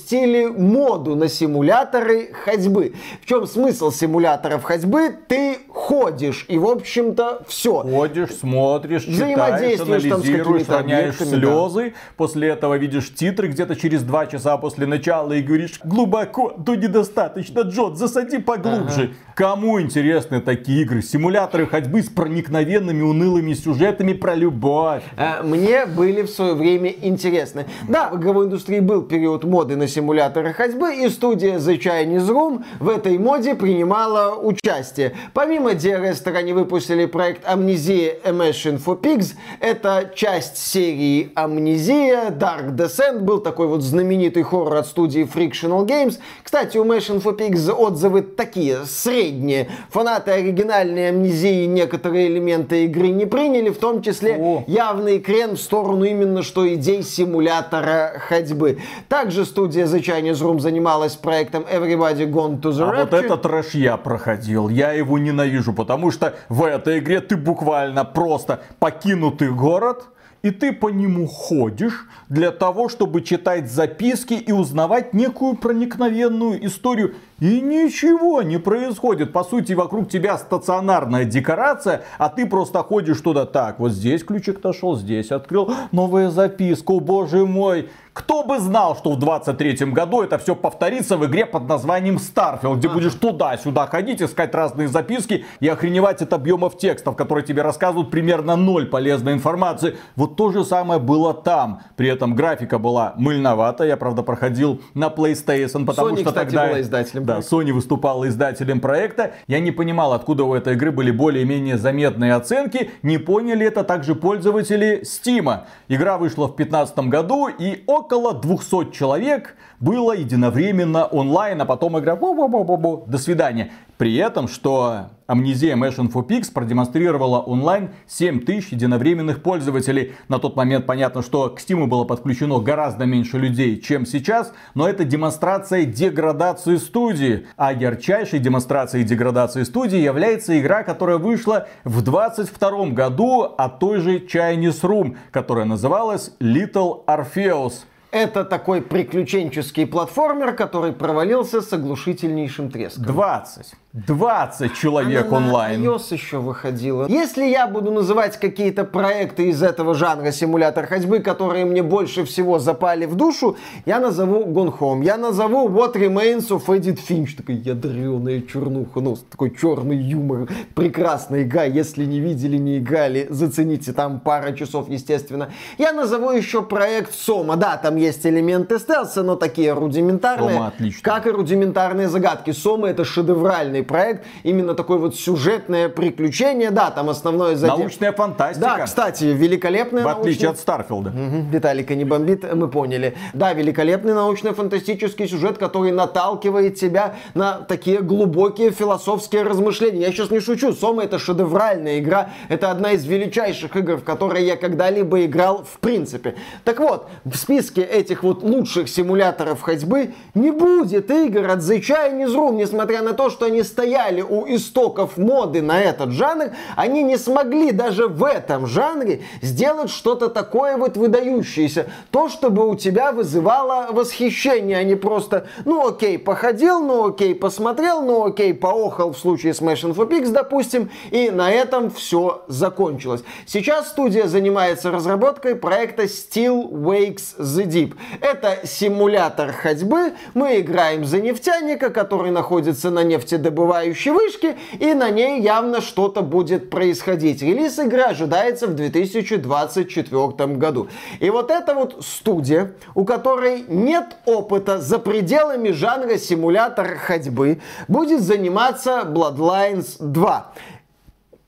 моду 0.50 1.16
на 1.16 1.28
симуляторы 1.28 2.32
ходьбы. 2.34 2.94
В 3.22 3.26
чем 3.26 3.48
смысл 3.48 3.92
симуляторов 3.92 4.64
ходьбы? 4.64 5.16
Ты 5.28 5.58
ходишь, 5.70 6.46
и 6.48 6.58
в 6.58 6.66
общем-то 6.66 7.44
все. 7.48 7.82
Ходишь, 7.82 8.32
смотришь, 8.32 9.04
читаешь, 9.04 9.18
Взаимодействуешь 9.18 10.04
там 10.04 10.22
с 10.22 10.26
анализируешь, 10.26 10.68
роняешь 10.68 11.16
слезы, 11.16 11.94
после 12.18 12.50
этого 12.50 12.78
видишь 12.78 13.14
титры 13.14 13.48
где-то 13.48 13.76
через 13.76 14.04
два 14.04 14.26
часа 14.26 14.58
после 14.58 14.86
начала 14.86 15.34
и 15.34 15.42
говоришь 15.42 15.80
глубоко, 15.84 16.52
то 16.66 16.76
недостаточно, 16.76 17.62
Джон, 17.62 17.96
засади 17.96 18.38
поглубже. 18.38 19.14
Кому 19.36 19.82
интересны 19.82 20.42
такие 20.42 20.84
игры? 20.84 21.02
Симуляторы 21.02 21.68
ходьбы 21.68 22.02
с 22.02 22.10
проникновенными 22.10 23.02
унылыми 23.02 23.54
сюжетами 23.54 24.14
про 24.14 24.34
любовь. 24.34 25.04
Э, 25.18 25.44
Мне 25.44 25.86
были 25.86 26.22
в 26.22 26.30
свое 26.30 26.54
время 26.54 26.90
интересны. 26.90 27.66
Да, 27.88 28.10
в 28.10 28.18
игровой 28.18 28.46
индустрии 28.46 28.80
был 28.80 29.02
период 29.04 29.44
моды 29.44 29.76
на 29.76 29.85
симуляторы 29.88 30.54
ходьбы, 30.54 30.96
и 30.96 31.10
студия 31.10 31.58
The 31.58 31.78
Chinese 31.78 32.30
Room 32.30 32.64
в 32.80 32.90
этой 32.90 33.18
моде 33.18 33.56
принимала 33.56 34.36
участие. 34.36 35.14
Помимо 35.34 35.72
DRS, 35.72 36.26
они 36.36 36.54
выпустили 36.54 37.06
проект 37.06 37.46
Amnesia 37.46 38.22
Machine 38.24 38.82
for 38.84 39.00
Pigs. 39.00 39.34
Это 39.60 40.12
часть 40.16 40.58
серии 40.58 41.32
Амнезия. 41.36 42.30
Dark 42.30 42.76
Descent 42.76 43.20
был 43.20 43.40
такой 43.40 43.68
вот 43.68 43.82
знаменитый 43.82 44.44
хоррор 44.44 44.78
от 44.78 44.88
студии 44.88 45.24
Frictional 45.24 45.86
Games. 45.86 46.20
Кстати, 46.44 46.78
у 46.78 46.86
Machine 46.86 47.22
for 47.22 47.38
Pigs 47.38 47.70
отзывы 47.72 48.22
такие, 48.22 48.86
средние. 48.86 49.68
Фанаты 49.90 50.32
оригинальной 50.32 51.10
Амнезии 51.10 51.66
некоторые 51.66 52.28
элементы 52.28 52.86
игры 52.86 53.10
не 53.10 53.26
приняли, 53.26 53.70
в 53.70 53.78
том 53.78 54.02
числе 54.02 54.38
О. 54.40 54.64
явный 54.68 55.20
крен 55.20 55.56
в 55.56 55.60
сторону 55.60 56.06
именно 56.06 56.44
что 56.44 56.72
идей 56.74 57.04
симулятора 57.04 58.14
ходьбы. 58.20 58.80
Также 59.10 59.46
студия 59.46 59.75
The 59.84 60.02
Chinese 60.02 60.42
Room 60.42 60.60
занималась 60.60 61.16
проектом 61.16 61.64
Everybody 61.64 62.30
Gone 62.32 62.62
to 62.62 62.72
the 62.72 62.84
А 62.84 63.04
вот 63.04 63.14
Rapture. 63.14 63.26
этот 63.26 63.42
трэш 63.42 63.74
я 63.76 63.98
проходил. 63.98 64.70
Я 64.70 64.92
его 64.94 65.18
ненавижу, 65.18 65.74
потому 65.74 66.12
что 66.12 66.34
в 66.50 66.64
этой 66.64 67.00
игре 67.00 67.22
ты 67.22 67.38
буквально 67.38 68.06
просто 68.06 68.62
покинутый 68.80 69.52
город, 69.52 70.06
и 70.44 70.52
ты 70.52 70.74
по 70.74 70.90
нему 70.90 71.26
ходишь 71.26 72.08
для 72.30 72.52
того, 72.52 72.88
чтобы 72.88 73.24
читать 73.24 73.68
записки 73.68 74.36
и 74.36 74.52
узнавать 74.52 75.12
некую 75.12 75.56
проникновенную 75.56 76.64
историю. 76.68 77.16
И 77.40 77.60
ничего 77.62 78.44
не 78.44 78.60
происходит. 78.60 79.34
По 79.34 79.44
сути, 79.44 79.74
вокруг 79.74 80.08
тебя 80.08 80.38
стационарная 80.38 81.26
декорация, 81.26 82.04
а 82.20 82.30
ты 82.30 82.46
просто 82.46 82.84
ходишь 82.84 83.20
туда 83.22 83.48
так. 83.48 83.80
Вот 83.80 83.92
здесь 83.92 84.24
ключик 84.24 84.64
нашел, 84.64 84.96
здесь 84.96 85.32
открыл. 85.32 85.74
Новая 85.92 86.30
записка, 86.30 86.92
о 86.92 87.00
боже 87.00 87.46
мой. 87.48 87.90
Кто 88.16 88.44
бы 88.44 88.60
знал, 88.60 88.96
что 88.96 89.12
в 89.12 89.20
23 89.20 89.88
году 89.88 90.22
это 90.22 90.38
все 90.38 90.56
повторится 90.56 91.18
в 91.18 91.26
игре 91.26 91.46
под 91.46 91.68
названием 91.68 92.16
Starfield, 92.16 92.78
где 92.78 92.88
будешь 92.88 93.14
туда-сюда 93.14 93.88
ходить, 93.88 94.22
искать 94.22 94.56
разные 94.56 94.88
записки 94.88 95.44
и 95.60 95.68
охреневать 95.68 96.22
от 96.22 96.32
объемов 96.32 96.78
текстов, 96.78 97.18
которые 97.18 97.46
тебе 97.46 97.62
рассказывают 97.62 98.12
примерно 98.12 98.56
ноль 98.56 98.86
полезной 98.86 99.34
информации. 99.34 99.98
Вот 100.16 100.38
то 100.38 100.54
же 100.54 100.64
самое 100.64 101.02
было 101.02 101.34
там. 101.34 101.82
При 101.98 102.08
этом 102.08 102.36
графика 102.36 102.80
была 102.80 103.16
мыльновата. 103.18 103.84
Я, 103.84 103.98
правда, 103.98 104.24
проходил 104.24 104.82
на 104.94 105.08
PlayStation, 105.08 105.86
потому 105.86 106.12
Sony, 106.12 106.22
что 106.22 106.30
кстати, 106.30 106.46
тогда... 106.46 106.68
была 106.68 106.80
издателем 106.80 107.26
Да. 107.26 107.40
Sony 107.40 107.74
выступала 107.74 108.30
издателем 108.30 108.80
проекта. 108.80 109.34
Я 109.48 109.60
не 109.60 109.72
понимал, 109.72 110.14
откуда 110.14 110.46
у 110.46 110.54
этой 110.54 110.76
игры 110.76 110.94
были 110.94 111.12
более-менее 111.12 111.78
заметные 111.78 112.36
оценки. 112.36 112.92
Не 113.04 113.18
поняли 113.18 113.66
это 113.66 113.84
также 113.84 114.16
пользователи 114.16 115.02
Steam. 115.02 115.64
Игра 115.90 116.18
вышла 116.18 116.46
в 116.46 116.56
2015 116.56 116.98
году 117.10 117.50
и 117.50 117.84
около 118.06 118.34
200 118.34 118.92
человек 118.92 119.56
было 119.80 120.14
единовременно 120.14 121.06
онлайн, 121.06 121.62
а 121.62 121.66
потом 121.66 122.00
игра 122.00 122.16
бу-бу-бу-бу-бу, 122.16 123.06
до 123.08 123.18
свидания. 123.18 123.72
При 123.98 124.16
этом, 124.16 124.48
что 124.48 125.10
Amnesia 125.28 125.74
Mission 125.76 126.12
for 126.12 126.28
Pigs 126.28 126.52
продемонстрировала 126.54 127.40
онлайн 127.40 127.90
7000 128.08 128.74
единовременных 128.74 129.42
пользователей. 129.42 130.14
На 130.28 130.38
тот 130.38 130.56
момент 130.56 130.86
понятно, 130.86 131.22
что 131.22 131.50
к 131.50 131.60
Steam 131.60 131.88
было 131.88 132.04
подключено 132.04 132.60
гораздо 132.60 133.06
меньше 133.06 133.38
людей, 133.38 133.80
чем 133.80 134.06
сейчас, 134.06 134.54
но 134.76 134.88
это 134.88 135.04
демонстрация 135.04 135.86
деградации 135.86 136.76
студии. 136.76 137.48
А 137.58 137.74
ярчайшей 137.74 138.40
демонстрацией 138.40 139.04
деградации 139.04 139.64
студии 139.64 140.00
является 140.00 140.60
игра, 140.60 140.84
которая 140.84 141.18
вышла 141.18 141.68
в 141.86 142.02
22 142.02 142.88
году 142.88 143.44
от 143.44 143.80
той 143.80 144.00
же 144.00 144.20
Chinese 144.20 144.82
Room, 144.82 145.18
которая 145.32 145.66
называлась 145.66 146.36
Little 146.40 147.06
Orpheus. 147.08 147.86
Это 148.16 148.46
такой 148.46 148.82
приключенческий 148.82 149.86
платформер, 149.86 150.56
который 150.56 150.94
провалился 150.94 151.60
с 151.62 151.74
оглушительнейшим 151.74 152.72
треском. 152.72 153.04
20. 153.04 153.74
20 154.08 154.74
человек 154.74 155.28
Она 155.28 155.38
онлайн. 155.38 155.82
на 155.82 155.88
iOS 155.88 156.14
еще 156.14 156.40
выходила. 156.40 157.08
Если 157.08 157.46
я 157.46 157.66
буду 157.68 157.92
называть 157.92 158.38
какие-то 158.38 158.84
проекты 158.84 159.50
из 159.50 159.64
этого 159.64 159.96
жанра 159.96 160.32
симулятор 160.32 160.86
ходьбы, 160.86 161.20
которые 161.20 161.64
мне 161.66 161.82
больше 161.82 162.26
всего 162.26 162.60
запали 162.60 163.06
в 163.06 163.16
душу, 163.16 163.56
я 163.86 164.00
назову 164.00 164.46
Gone 164.46 164.78
Home. 164.80 165.04
Я 165.04 165.16
назову 165.18 165.70
What 165.70 165.96
Remains 165.96 166.50
of 166.50 166.66
Edith 166.68 167.00
Finch. 167.08 167.36
Такая 167.38 167.58
ядреная 167.58 168.42
чернуха, 168.42 169.00
ну, 169.00 169.18
такой 169.30 169.56
черный 169.56 169.98
юмор. 169.98 170.50
Прекрасная 170.74 171.44
игра. 171.44 171.64
Если 171.64 172.06
не 172.06 172.20
видели, 172.20 172.58
не 172.58 172.80
играли, 172.80 173.28
зацените. 173.30 173.94
Там 173.94 174.20
пара 174.22 174.52
часов, 174.54 174.90
естественно. 174.90 175.52
Я 175.78 175.94
назову 175.94 176.32
еще 176.32 176.62
проект 176.62 177.14
Сома. 177.14 177.56
Да, 177.56 177.78
там 177.78 177.96
есть 178.06 178.26
элементы 178.26 178.80
стелса, 178.80 179.24
но 179.24 179.36
такие 179.36 179.74
рудиментарные. 179.74 180.56
Сома. 180.56 180.74
Как 181.02 181.28
и 181.28 181.30
рудиментарные 181.32 182.08
загадки. 182.10 182.52
Сома 182.52 182.88
это 182.90 183.04
шедевральный 183.06 183.84
проект. 183.84 184.26
Именно 184.44 184.74
такое 184.76 184.98
вот 184.98 185.16
сюжетное 185.16 185.90
приключение. 185.90 186.72
Да, 186.72 186.92
там 186.92 187.10
основное 187.10 187.56
задел. 187.56 187.78
Научная 187.78 188.12
фантастика. 188.12 188.76
Да, 188.78 188.86
кстати, 188.86 189.26
великолепная 189.26 190.04
в 190.04 190.08
отличие 190.08 190.48
научная- 190.48 190.50
от 190.52 190.60
Старфилда. 190.60 191.10
Мгм, 191.12 191.50
Виталика 191.52 191.96
не 191.96 192.06
бомбит, 192.06 192.54
мы 192.54 192.68
поняли. 192.68 193.16
Да, 193.34 193.54
великолепный 193.54 194.14
научно-фантастический 194.14 195.28
сюжет, 195.28 195.58
который 195.58 195.92
наталкивает 195.92 196.76
тебя 196.76 197.16
на 197.34 197.60
такие 197.60 198.02
глубокие 198.02 198.72
философские 198.72 199.44
размышления. 199.44 200.02
Я 200.02 200.12
сейчас 200.12 200.32
не 200.32 200.40
шучу, 200.40 200.74
Сома 200.74 201.04
это 201.04 201.20
шедевральная 201.20 202.00
игра, 202.00 202.30
это 202.50 202.72
одна 202.72 202.92
из 202.92 203.06
величайших 203.06 203.76
игр, 203.76 203.98
в 203.98 204.04
которые 204.04 204.46
я 204.46 204.56
когда-либо 204.56 205.26
играл 205.26 205.64
в 205.64 205.80
принципе. 205.80 206.36
Так 206.64 206.80
вот, 206.80 207.08
в 207.24 207.36
списке 207.38 207.82
этих 207.96 208.24
вот 208.24 208.44
лучших 208.44 208.90
симуляторов 208.90 209.62
ходьбы 209.62 210.14
не 210.34 210.52
будет 210.52 211.10
игр 211.10 211.50
от 211.50 211.60
The 211.60 211.80
Chinese 211.80 212.36
Room, 212.36 212.56
несмотря 212.56 213.02
на 213.02 213.14
то, 213.14 213.30
что 213.30 213.46
они 213.46 213.64
стояли 213.64 214.22
у 214.22 214.46
истоков 214.48 215.18
моды 215.18 215.62
на 215.62 215.82
этот 215.82 216.12
жанр, 216.12 216.52
они 216.76 217.04
не 217.04 217.18
смогли 217.18 217.72
даже 217.72 218.08
в 218.08 218.24
этом 218.24 218.68
жанре 218.68 219.22
сделать 219.42 219.90
что-то 219.90 220.30
такое 220.30 220.78
вот 220.78 220.98
выдающееся. 220.98 221.88
То, 222.12 222.30
чтобы 222.30 222.70
у 222.70 222.76
тебя 222.76 223.12
вызывало 223.12 223.88
восхищение, 223.92 224.78
а 224.78 224.84
не 224.84 224.96
просто, 224.96 225.48
ну 225.66 225.88
окей, 225.88 226.18
походил, 226.18 226.82
ну 226.82 227.08
окей, 227.08 227.34
посмотрел, 227.34 228.02
ну 228.02 228.26
окей, 228.26 228.54
поохал 228.54 229.14
в 229.14 229.18
случае 229.18 229.54
с 229.54 229.62
Smash 229.62 229.90
Info 229.90 230.08
Pix, 230.08 230.30
допустим, 230.30 230.90
и 231.12 231.30
на 231.30 231.52
этом 231.52 231.90
все 231.90 232.44
закончилось. 232.48 233.24
Сейчас 233.46 233.90
студия 233.90 234.28
занимается 234.28 234.92
разработкой 234.92 235.56
проекта 235.56 236.04
Steel 236.04 236.70
Wakes 236.70 237.40
the 237.40 237.66
Deep. 237.76 237.94
Это 238.22 238.66
симулятор 238.66 239.52
ходьбы. 239.52 240.14
Мы 240.34 240.62
играем 240.62 241.04
за 241.04 241.20
нефтяника, 241.20 241.90
который 241.90 242.32
находится 242.32 242.90
на 242.90 243.04
нефтедобывающей 243.04 244.12
вышке, 244.12 244.56
и 244.80 244.94
на 244.94 245.10
ней 245.10 245.42
явно 245.42 245.82
что-то 245.82 246.22
будет 246.22 246.70
происходить. 246.70 247.42
Релиз 247.42 247.78
игры 247.80 248.04
ожидается 248.04 248.68
в 248.68 248.76
2024 248.76 250.48
году. 250.56 250.88
И 251.20 251.30
вот 251.30 251.52
эта 251.52 251.74
вот 251.74 251.98
студия, 252.00 252.72
у 252.94 253.04
которой 253.04 253.66
нет 253.68 254.16
опыта 254.26 254.80
за 254.80 254.98
пределами 254.98 255.72
жанра 255.72 256.18
симулятор 256.18 256.96
ходьбы, 256.96 257.60
будет 257.90 258.22
заниматься 258.22 259.04
Bloodlines 259.06 259.98
2. 260.00 260.54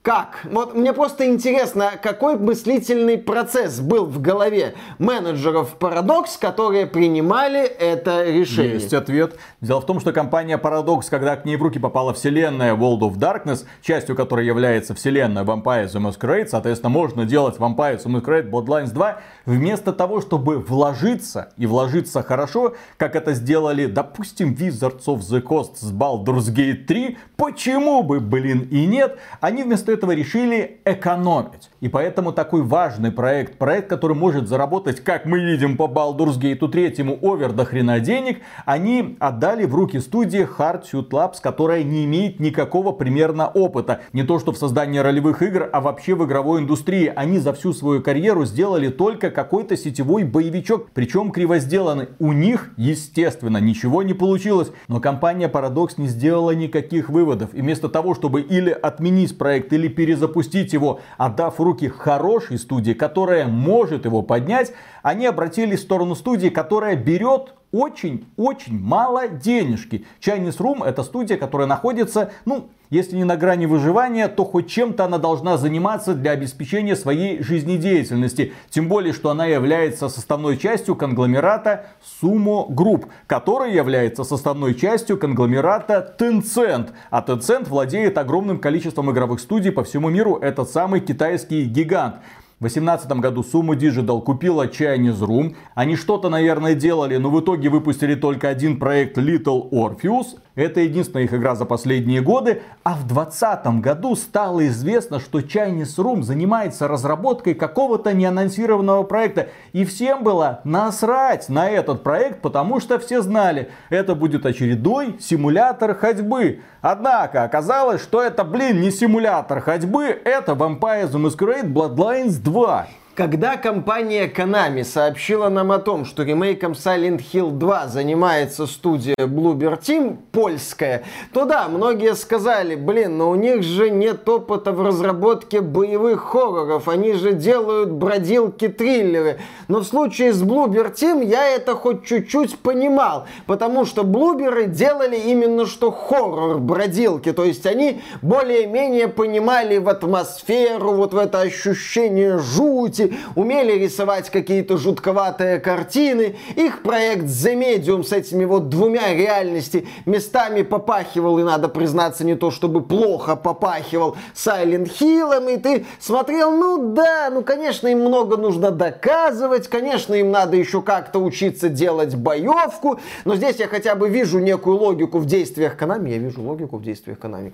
Как? 0.08 0.40
Вот 0.46 0.74
мне 0.74 0.94
просто 0.94 1.28
интересно, 1.28 1.92
какой 2.02 2.38
мыслительный 2.38 3.18
процесс 3.18 3.82
был 3.82 4.06
в 4.06 4.22
голове 4.22 4.76
менеджеров 5.00 5.76
Paradox, 5.78 6.40
которые 6.40 6.88
принимали 6.88 7.66
это 7.66 8.24
решение? 8.24 8.76
Есть 8.76 8.94
ответ. 8.94 9.38
Дело 9.60 9.82
в 9.82 9.86
том, 9.86 10.00
что 10.00 10.14
компания 10.14 10.58
Paradox, 10.58 11.08
когда 11.10 11.36
к 11.36 11.44
ней 11.44 11.58
в 11.58 11.62
руки 11.62 11.78
попала 11.78 12.14
вселенная 12.14 12.74
World 12.74 13.00
of 13.00 13.18
Darkness, 13.18 13.66
частью 13.82 14.16
которой 14.16 14.46
является 14.46 14.96
вселенная 14.96 15.44
Vampire 15.44 15.88
the 15.88 16.00
Masquerade, 16.00 16.48
соответственно, 16.48 16.90
можно 16.90 17.26
делать 17.26 17.58
Vampire 17.58 18.02
the 18.02 18.06
Masquerade 18.06 18.50
Bloodlines 18.50 18.94
2, 18.94 19.18
вместо 19.46 19.92
того, 19.92 20.22
чтобы 20.22 20.60
вложиться, 20.60 21.52
и 21.58 21.66
вложиться 21.66 22.24
хорошо, 22.24 22.76
как 22.96 23.18
это 23.18 23.34
сделали, 23.34 23.88
допустим, 23.88 24.54
Wizards 24.58 25.04
of 25.08 25.18
the 25.18 25.42
Coast 25.42 25.80
с 25.82 25.92
Baldur's 25.92 26.50
Gate 26.50 26.86
3, 26.86 27.18
почему 27.36 28.04
бы, 28.04 28.22
блин, 28.22 28.70
и 28.72 28.86
нет, 28.86 29.20
они 29.42 29.64
вместо 29.64 29.97
этого 29.98 30.12
решили 30.12 30.80
экономить. 30.86 31.70
И 31.82 31.90
поэтому 31.90 32.32
такой 32.32 32.62
важный 32.62 33.12
проект, 33.12 33.58
проект, 33.58 33.90
который 33.90 34.16
может 34.16 34.48
заработать, 34.48 35.04
как 35.04 35.26
мы 35.26 35.40
видим 35.40 35.76
по 35.76 35.84
Baldur's 35.84 36.40
Gate 36.40 36.68
3, 36.68 37.20
овер 37.22 37.52
до 37.52 37.66
хрена 37.66 38.00
денег, 38.00 38.42
они 38.66 39.18
отдали 39.20 39.66
в 39.66 39.74
руки 39.74 40.00
студии 40.00 40.48
Hardsuit 40.48 41.10
Labs, 41.10 41.38
которая 41.42 41.84
не 41.84 42.06
имеет 42.06 42.40
никакого 42.40 42.92
примерно 42.92 43.48
опыта. 43.48 44.02
Не 44.14 44.24
то 44.24 44.38
что 44.40 44.52
в 44.52 44.58
создании 44.58 45.00
ролевых 45.00 45.42
игр, 45.42 45.70
а 45.74 45.82
вообще 45.82 46.14
в 46.14 46.26
игровой 46.26 46.62
индустрии. 46.62 47.12
Они 47.16 47.40
за 47.40 47.54
всю 47.54 47.74
свою 47.74 48.04
карьеру 48.04 48.46
сделали 48.46 48.90
только 48.90 49.32
какой-то 49.32 49.76
сетевой 49.76 50.24
боевичок, 50.24 50.92
причем 50.94 51.32
криво 51.32 51.58
сделанный. 51.60 52.10
У 52.20 52.34
них, 52.34 52.72
естественно, 52.78 53.58
ничего 53.58 54.04
не 54.04 54.14
получилось. 54.14 54.72
Но 54.88 55.00
компания 55.00 55.48
Paradox 55.48 55.94
не 55.98 56.08
сделала 56.08 56.52
никаких 56.52 57.10
выводов. 57.10 57.54
И 57.54 57.62
вместо 57.62 57.90
того, 57.90 58.14
чтобы 58.14 58.42
или 58.42 58.70
отменить 58.70 59.38
проект, 59.38 59.74
или 59.74 59.87
перезапустить 59.90 60.74
его, 60.74 61.02
отдав 61.18 61.60
в 61.60 61.64
руки 61.64 61.88
хорошей 61.88 62.58
студии, 62.58 62.94
которая 62.94 63.48
может 63.48 64.06
его 64.06 64.22
поднять, 64.22 64.74
они 65.08 65.26
обратились 65.26 65.80
в 65.80 65.84
сторону 65.84 66.16
студии, 66.16 66.50
которая 66.50 66.98
берет 66.98 67.54
очень-очень 67.72 68.78
мало 68.78 69.30
денежки. 69.30 70.06
Chinese 70.20 70.58
Room 70.58 70.86
это 70.86 71.02
студия, 71.04 71.38
которая 71.38 71.66
находится, 71.66 72.32
ну, 72.44 72.70
если 72.90 73.16
не 73.16 73.24
на 73.24 73.38
грани 73.38 73.68
выживания, 73.68 74.28
то 74.28 74.44
хоть 74.44 74.70
чем-то 74.70 75.06
она 75.06 75.18
должна 75.18 75.56
заниматься 75.58 76.14
для 76.14 76.32
обеспечения 76.32 76.96
своей 76.98 77.42
жизнедеятельности. 77.42 78.52
Тем 78.70 78.90
более, 78.90 79.14
что 79.14 79.30
она 79.30 79.46
является 79.46 80.10
составной 80.10 80.58
частью 80.58 80.96
конгломерата 80.96 81.86
Sumo 82.22 82.68
Group, 82.70 83.06
который 83.28 83.74
является 83.74 84.26
составной 84.26 84.76
частью 84.76 85.18
конгломерата 85.18 86.16
Tencent. 86.20 86.90
А 87.12 87.24
Tencent 87.26 87.70
владеет 87.70 88.18
огромным 88.18 88.60
количеством 88.60 89.10
игровых 89.12 89.40
студий 89.40 89.72
по 89.72 89.86
всему 89.86 90.10
миру. 90.10 90.36
Этот 90.36 90.70
самый 90.70 91.00
китайский 91.00 91.64
гигант. 91.64 92.16
В 92.60 92.62
2018 92.62 93.12
году 93.20 93.42
Sumo 93.42 93.76
Digital 93.76 94.20
купила 94.20 94.66
Chinese 94.66 95.20
Room. 95.20 95.56
Они 95.76 95.96
что-то, 95.96 96.30
наверное, 96.30 96.74
делали, 96.74 97.18
но 97.18 97.30
в 97.30 97.40
итоге 97.40 97.70
выпустили 97.70 98.16
только 98.16 98.50
один 98.50 98.80
проект 98.80 99.20
Little 99.20 99.70
Orpheus. 99.70 100.40
Это 100.58 100.80
единственная 100.80 101.26
их 101.26 101.34
игра 101.36 101.54
за 101.54 101.66
последние 101.66 102.20
годы. 102.20 102.64
А 102.84 102.96
в 102.96 103.06
2020 103.08 103.80
году 103.80 104.16
стало 104.16 104.66
известно, 104.68 105.20
что 105.20 105.40
Chinese 105.40 105.96
Room 105.98 106.24
занимается 106.24 106.88
разработкой 106.88 107.54
какого-то 107.54 108.12
неанонсированного 108.14 109.04
проекта. 109.04 109.50
И 109.74 109.86
всем 109.86 110.24
было 110.24 110.62
насрать 110.64 111.48
на 111.48 111.70
этот 111.70 112.02
проект, 112.02 112.42
потому 112.42 112.80
что 112.80 112.98
все 112.98 113.22
знали, 113.22 113.70
это 113.92 114.16
будет 114.16 114.48
очередной 114.48 115.18
симулятор 115.20 115.94
ходьбы. 115.94 116.62
Однако 116.82 117.44
оказалось, 117.44 118.02
что 118.02 118.24
это, 118.24 118.44
блин, 118.44 118.82
не 118.82 118.90
симулятор 118.90 119.62
ходьбы, 119.62 120.06
это 120.06 120.54
Vampire 120.54 121.08
the 121.08 121.24
Masquerade 121.24 121.72
Bloodlines 121.72 122.42
2. 122.42 122.88
Когда 123.18 123.58
компания 123.58 124.28
Konami 124.28 124.84
сообщила 124.84 125.50
нам 125.50 125.72
о 125.72 125.80
том, 125.80 126.06
что 126.06 126.22
ремейком 126.22 126.74
Silent 126.74 127.20
Hill 127.34 127.50
2 127.50 127.88
занимается 127.88 128.68
студия 128.68 129.16
Bloober 129.18 129.82
Team, 129.82 130.18
польская, 130.32 131.04
то 131.34 131.46
да, 131.46 131.68
многие 131.68 132.14
сказали, 132.14 132.76
блин, 132.76 133.18
но 133.18 133.32
у 133.32 133.36
них 133.36 133.64
же 133.64 133.90
нет 133.90 134.30
опыта 134.30 134.72
в 134.72 134.86
разработке 134.86 135.62
боевых 135.62 136.26
хорроров, 136.26 136.88
они 136.88 137.14
же 137.14 137.34
делают 137.34 137.90
бродилки-триллеры. 137.90 139.40
Но 139.68 139.80
в 139.80 139.86
случае 139.86 140.32
с 140.32 140.44
Bloober 140.44 140.94
Team 140.94 141.26
я 141.26 141.48
это 141.48 141.74
хоть 141.74 142.06
чуть-чуть 142.06 142.60
понимал, 142.60 143.26
потому 143.48 143.86
что 143.86 144.04
блуберы 144.04 144.68
делали 144.68 145.18
именно 145.18 145.66
что 145.66 145.90
хоррор-бродилки, 145.90 147.34
то 147.34 147.46
есть 147.46 147.66
они 147.66 148.00
более-менее 148.22 149.08
понимали 149.08 149.80
в 149.80 149.90
атмосферу, 149.90 150.92
вот 150.92 151.16
в 151.16 151.18
это 151.18 151.42
ощущение 151.42 152.38
жути, 152.38 153.07
умели 153.36 153.74
рисовать 153.74 154.30
какие-то 154.30 154.78
жутковатые 154.78 155.60
картины. 155.60 156.36
Их 156.56 156.82
проект 156.82 157.26
The 157.26 157.56
Medium 157.56 158.04
с 158.04 158.12
этими 158.12 158.46
вот 158.46 158.70
двумя 158.70 159.14
реальности 159.14 159.88
местами 160.06 160.62
попахивал, 160.62 161.40
и 161.40 161.44
надо 161.44 161.68
признаться, 161.70 162.26
не 162.26 162.36
то 162.36 162.52
чтобы 162.52 162.82
плохо 162.82 163.36
попахивал 163.36 164.16
Silent 164.34 164.92
Hill, 165.00 165.54
и 165.54 165.58
ты 165.58 165.86
смотрел, 166.00 166.52
ну 166.52 166.94
да, 166.94 167.30
ну 167.32 167.44
конечно 167.44 167.88
им 167.88 168.02
много 168.02 168.38
нужно 168.38 168.72
доказывать, 168.72 169.68
конечно 169.68 170.14
им 170.14 170.32
надо 170.32 170.58
еще 170.58 170.82
как-то 170.82 171.20
учиться 171.20 171.70
делать 171.70 172.16
боевку, 172.16 173.00
но 173.26 173.36
здесь 173.36 173.58
я 173.58 173.68
хотя 173.68 173.96
бы 173.96 174.10
вижу 174.10 174.40
некую 174.40 174.78
логику 174.78 175.20
в 175.20 175.26
действиях 175.26 175.78
Konami, 175.78 176.10
я 176.10 176.18
вижу 176.18 176.42
логику 176.42 176.78
в 176.78 176.84
действиях 176.84 177.18
Konami 177.20 177.52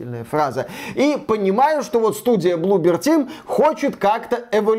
восхитительная 0.00 0.24
фраза. 0.24 0.66
И 0.94 1.16
понимаю, 1.26 1.82
что 1.82 2.00
вот 2.00 2.16
студия 2.16 2.56
Bloober 2.56 3.00
Team 3.00 3.28
хочет 3.46 3.96
как-то 3.96 4.44
эволюционировать. 4.50 4.69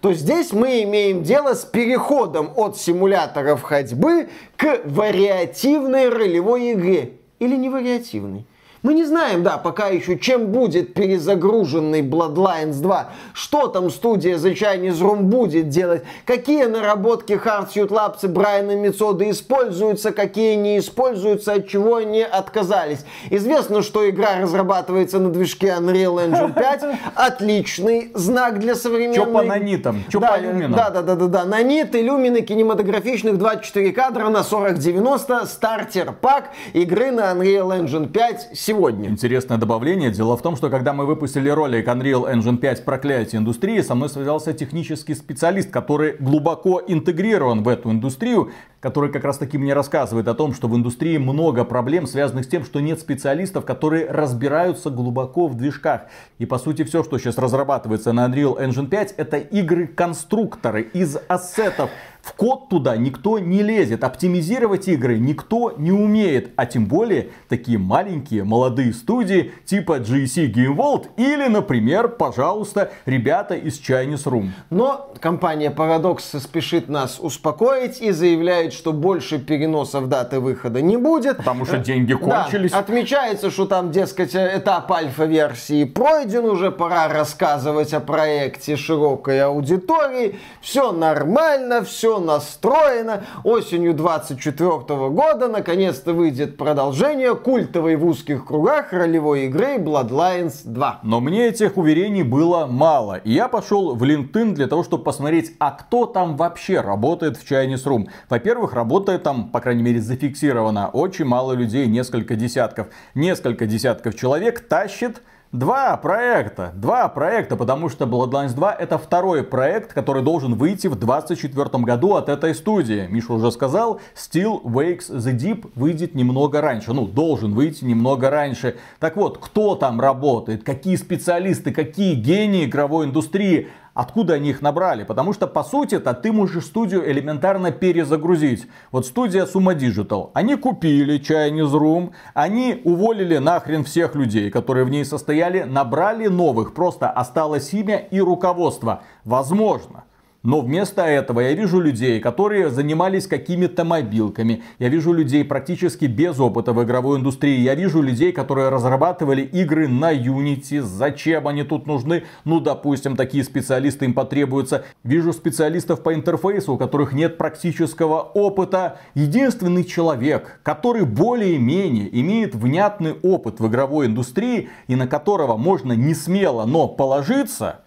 То 0.00 0.12
здесь 0.12 0.52
мы 0.52 0.82
имеем 0.82 1.22
дело 1.22 1.54
с 1.54 1.64
переходом 1.64 2.52
от 2.56 2.76
симуляторов 2.76 3.62
ходьбы 3.62 4.28
к 4.56 4.80
вариативной 4.84 6.08
ролевой 6.08 6.72
игре. 6.72 7.12
Или 7.38 7.56
не 7.56 7.68
вариативной. 7.68 8.46
Мы 8.86 8.94
не 8.94 9.04
знаем, 9.04 9.42
да, 9.42 9.58
пока 9.58 9.88
еще, 9.88 10.16
чем 10.16 10.52
будет 10.52 10.94
перезагруженный 10.94 12.02
Bloodlines 12.02 12.74
2, 12.74 13.08
что 13.32 13.66
там 13.66 13.90
студия 13.90 14.36
The 14.36 14.52
Chinese 14.52 15.00
Room 15.00 15.22
будет 15.22 15.70
делать, 15.70 16.04
какие 16.24 16.66
наработки 16.66 17.32
Hardsuit 17.32 17.88
Labs 17.88 18.18
и 18.22 18.28
Брайана 18.28 18.76
Мицода 18.76 19.28
используются, 19.28 20.12
какие 20.12 20.54
не 20.54 20.78
используются, 20.78 21.54
от 21.54 21.66
чего 21.66 21.96
они 21.96 22.22
отказались. 22.22 23.04
Известно, 23.28 23.82
что 23.82 24.08
игра 24.08 24.38
разрабатывается 24.40 25.18
на 25.18 25.30
движке 25.30 25.74
Unreal 25.76 26.24
Engine 26.24 26.54
5, 26.54 26.84
отличный 27.16 28.12
знак 28.14 28.60
для 28.60 28.76
современной... 28.76 29.16
Что 29.16 29.32
по 29.32 29.42
нанитам, 29.42 30.04
что 30.08 30.20
да, 30.20 30.28
по 30.28 30.38
люминам. 30.38 30.74
Да, 30.74 30.90
да, 30.90 31.02
да, 31.02 31.16
да, 31.16 31.26
да, 31.26 31.44
наниты, 31.44 32.02
люмины 32.02 32.40
кинематографичных 32.40 33.36
24 33.36 33.90
кадра 33.90 34.28
на 34.28 34.44
4090, 34.44 35.44
стартер 35.46 36.12
пак 36.12 36.50
игры 36.72 37.10
на 37.10 37.32
Unreal 37.32 37.80
Engine 37.80 38.08
5 38.08 38.50
сегодня 38.54 38.75
сегодня. 38.76 39.08
Интересное 39.08 39.56
добавление. 39.56 40.10
Дело 40.10 40.36
в 40.36 40.42
том, 40.42 40.54
что 40.54 40.68
когда 40.68 40.92
мы 40.92 41.06
выпустили 41.06 41.48
ролик 41.48 41.88
Unreal 41.88 42.30
Engine 42.30 42.58
5 42.58 42.84
проклятие 42.84 43.40
индустрии, 43.40 43.80
со 43.80 43.94
мной 43.94 44.10
связался 44.10 44.52
технический 44.52 45.14
специалист, 45.14 45.70
который 45.70 46.16
глубоко 46.18 46.82
интегрирован 46.86 47.62
в 47.62 47.68
эту 47.68 47.90
индустрию, 47.90 48.50
который 48.80 49.10
как 49.10 49.24
раз 49.24 49.38
таки 49.38 49.56
мне 49.56 49.72
рассказывает 49.72 50.28
о 50.28 50.34
том, 50.34 50.52
что 50.52 50.68
в 50.68 50.76
индустрии 50.76 51.16
много 51.16 51.64
проблем, 51.64 52.06
связанных 52.06 52.44
с 52.44 52.48
тем, 52.48 52.64
что 52.64 52.80
нет 52.80 53.00
специалистов, 53.00 53.64
которые 53.64 54.10
разбираются 54.10 54.90
глубоко 54.90 55.48
в 55.48 55.56
движках. 55.56 56.02
И 56.38 56.44
по 56.44 56.58
сути 56.58 56.84
все, 56.84 57.02
что 57.02 57.16
сейчас 57.16 57.38
разрабатывается 57.38 58.12
на 58.12 58.26
Unreal 58.26 58.60
Engine 58.62 58.88
5, 58.88 59.14
это 59.16 59.38
игры-конструкторы 59.38 60.82
из 60.82 61.16
ассетов 61.28 61.88
В 62.26 62.32
код 62.32 62.68
туда 62.68 62.96
никто 62.96 63.38
не 63.38 63.62
лезет. 63.62 64.02
Оптимизировать 64.02 64.88
игры 64.88 65.16
никто 65.20 65.72
не 65.78 65.92
умеет. 65.92 66.50
А 66.56 66.66
тем 66.66 66.86
более 66.86 67.28
такие 67.48 67.78
маленькие 67.78 68.42
молодые 68.42 68.92
студии 68.94 69.52
типа 69.64 69.98
GC 70.00 70.52
Game 70.52 70.74
World 70.74 71.06
или, 71.16 71.46
например, 71.46 72.08
пожалуйста, 72.08 72.90
ребята 73.04 73.54
из 73.54 73.80
Chinese 73.80 74.24
Room. 74.24 74.48
Но 74.70 75.12
компания 75.20 75.70
Paradox 75.70 76.40
спешит 76.40 76.88
нас 76.88 77.20
успокоить 77.20 78.00
и 78.00 78.10
заявляет, 78.10 78.72
что 78.72 78.92
больше 78.92 79.38
переносов 79.38 80.08
даты 80.08 80.40
выхода 80.40 80.82
не 80.82 80.96
будет. 80.96 81.36
Потому 81.36 81.64
что 81.64 81.78
деньги 81.78 82.14
кончились. 82.14 82.72
Да, 82.72 82.80
отмечается, 82.80 83.52
что 83.52 83.66
там, 83.66 83.92
дескать, 83.92 84.34
этап 84.34 84.90
альфа-версии 84.90 85.84
пройден 85.84 86.46
уже, 86.46 86.72
пора 86.72 87.06
рассказывать 87.06 87.94
о 87.94 88.00
проекте 88.00 88.76
широкой 88.76 89.40
аудитории. 89.42 90.40
Все 90.60 90.90
нормально, 90.90 91.84
все 91.84 92.15
настроено. 92.20 93.24
Осенью 93.44 93.94
24 93.94 94.78
года 95.10 95.48
наконец-то 95.48 96.12
выйдет 96.12 96.56
продолжение 96.56 97.34
культовой 97.34 97.96
в 97.96 98.04
узких 98.06 98.46
кругах 98.46 98.92
ролевой 98.92 99.46
игры 99.46 99.76
Bloodlines 99.76 100.62
2. 100.64 101.00
Но 101.02 101.20
мне 101.20 101.46
этих 101.48 101.76
уверений 101.76 102.22
было 102.22 102.66
мало. 102.66 103.18
И 103.18 103.32
я 103.32 103.48
пошел 103.48 103.94
в 103.94 104.02
LinkedIn 104.02 104.52
для 104.52 104.66
того, 104.66 104.82
чтобы 104.82 105.04
посмотреть, 105.04 105.54
а 105.58 105.70
кто 105.70 106.06
там 106.06 106.36
вообще 106.36 106.80
работает 106.80 107.36
в 107.36 107.50
Chinese 107.50 107.84
Room. 107.84 108.08
Во-первых, 108.28 108.72
работает 108.72 109.22
там, 109.22 109.50
по 109.50 109.60
крайней 109.60 109.82
мере, 109.82 110.00
зафиксировано 110.00 110.88
очень 110.88 111.24
мало 111.24 111.52
людей, 111.52 111.86
несколько 111.86 112.36
десятков. 112.36 112.88
Несколько 113.14 113.66
десятков 113.66 114.14
человек 114.14 114.66
тащит 114.68 115.22
Два 115.56 115.96
проекта, 115.96 116.72
два 116.74 117.08
проекта, 117.08 117.56
потому 117.56 117.88
что 117.88 118.04
Bloodlines 118.04 118.52
2 118.52 118.74
это 118.74 118.98
второй 118.98 119.42
проект, 119.42 119.94
который 119.94 120.22
должен 120.22 120.52
выйти 120.52 120.86
в 120.86 120.96
2024 120.96 121.82
году 121.82 122.16
от 122.16 122.28
этой 122.28 122.54
студии. 122.54 123.06
Миша 123.08 123.32
уже 123.32 123.50
сказал, 123.50 123.98
Still 124.14 124.60
Wakes 124.64 125.10
the 125.10 125.34
Deep 125.34 125.70
выйдет 125.74 126.14
немного 126.14 126.60
раньше, 126.60 126.92
ну, 126.92 127.06
должен 127.06 127.54
выйти 127.54 127.86
немного 127.86 128.28
раньше. 128.28 128.76
Так 128.98 129.16
вот, 129.16 129.38
кто 129.38 129.76
там 129.76 129.98
работает, 129.98 130.62
какие 130.62 130.96
специалисты, 130.96 131.72
какие 131.72 132.16
гении 132.16 132.66
игровой 132.66 133.06
индустрии, 133.06 133.68
Откуда 133.96 134.34
они 134.34 134.50
их 134.50 134.60
набрали? 134.60 135.04
Потому 135.04 135.32
что, 135.32 135.46
по 135.46 135.64
сути-то, 135.64 136.12
ты 136.12 136.30
можешь 136.30 136.66
студию 136.66 137.10
элементарно 137.10 137.72
перезагрузить. 137.72 138.66
Вот 138.92 139.06
студия 139.06 139.46
Suma 139.46 139.74
Digital. 139.74 140.32
Они 140.34 140.54
купили 140.56 141.18
Chinese 141.18 141.72
Room, 141.72 142.10
они 142.34 142.82
уволили 142.84 143.38
нахрен 143.38 143.84
всех 143.84 144.14
людей, 144.14 144.50
которые 144.50 144.84
в 144.84 144.90
ней 144.90 145.06
состояли, 145.06 145.62
набрали 145.62 146.26
новых. 146.26 146.74
Просто 146.74 147.08
осталось 147.08 147.72
имя 147.72 147.96
и 147.96 148.20
руководство. 148.20 149.02
Возможно. 149.24 150.04
Но 150.46 150.60
вместо 150.60 151.02
этого 151.02 151.40
я 151.40 151.54
вижу 151.54 151.80
людей, 151.80 152.20
которые 152.20 152.70
занимались 152.70 153.26
какими-то 153.26 153.82
мобилками. 153.84 154.62
Я 154.78 154.88
вижу 154.88 155.12
людей 155.12 155.44
практически 155.44 156.04
без 156.04 156.38
опыта 156.38 156.72
в 156.72 156.84
игровой 156.84 157.18
индустрии. 157.18 157.58
Я 157.58 157.74
вижу 157.74 158.00
людей, 158.00 158.30
которые 158.30 158.68
разрабатывали 158.68 159.42
игры 159.42 159.88
на 159.88 160.14
Unity. 160.14 160.82
Зачем 160.82 161.48
они 161.48 161.64
тут 161.64 161.88
нужны? 161.88 162.22
Ну, 162.44 162.60
допустим, 162.60 163.16
такие 163.16 163.42
специалисты 163.42 164.04
им 164.04 164.14
потребуются. 164.14 164.84
Вижу 165.02 165.32
специалистов 165.32 166.04
по 166.04 166.14
интерфейсу, 166.14 166.74
у 166.74 166.78
которых 166.78 167.12
нет 167.12 167.38
практического 167.38 168.20
опыта. 168.20 169.00
Единственный 169.14 169.82
человек, 169.82 170.60
который 170.62 171.06
более-менее 171.06 172.20
имеет 172.20 172.54
внятный 172.54 173.14
опыт 173.24 173.58
в 173.58 173.66
игровой 173.66 174.06
индустрии 174.06 174.68
и 174.86 174.94
на 174.94 175.08
которого 175.08 175.56
можно 175.56 175.94
не 175.94 176.14
смело, 176.14 176.66
но 176.66 176.86
положиться, 176.86 177.80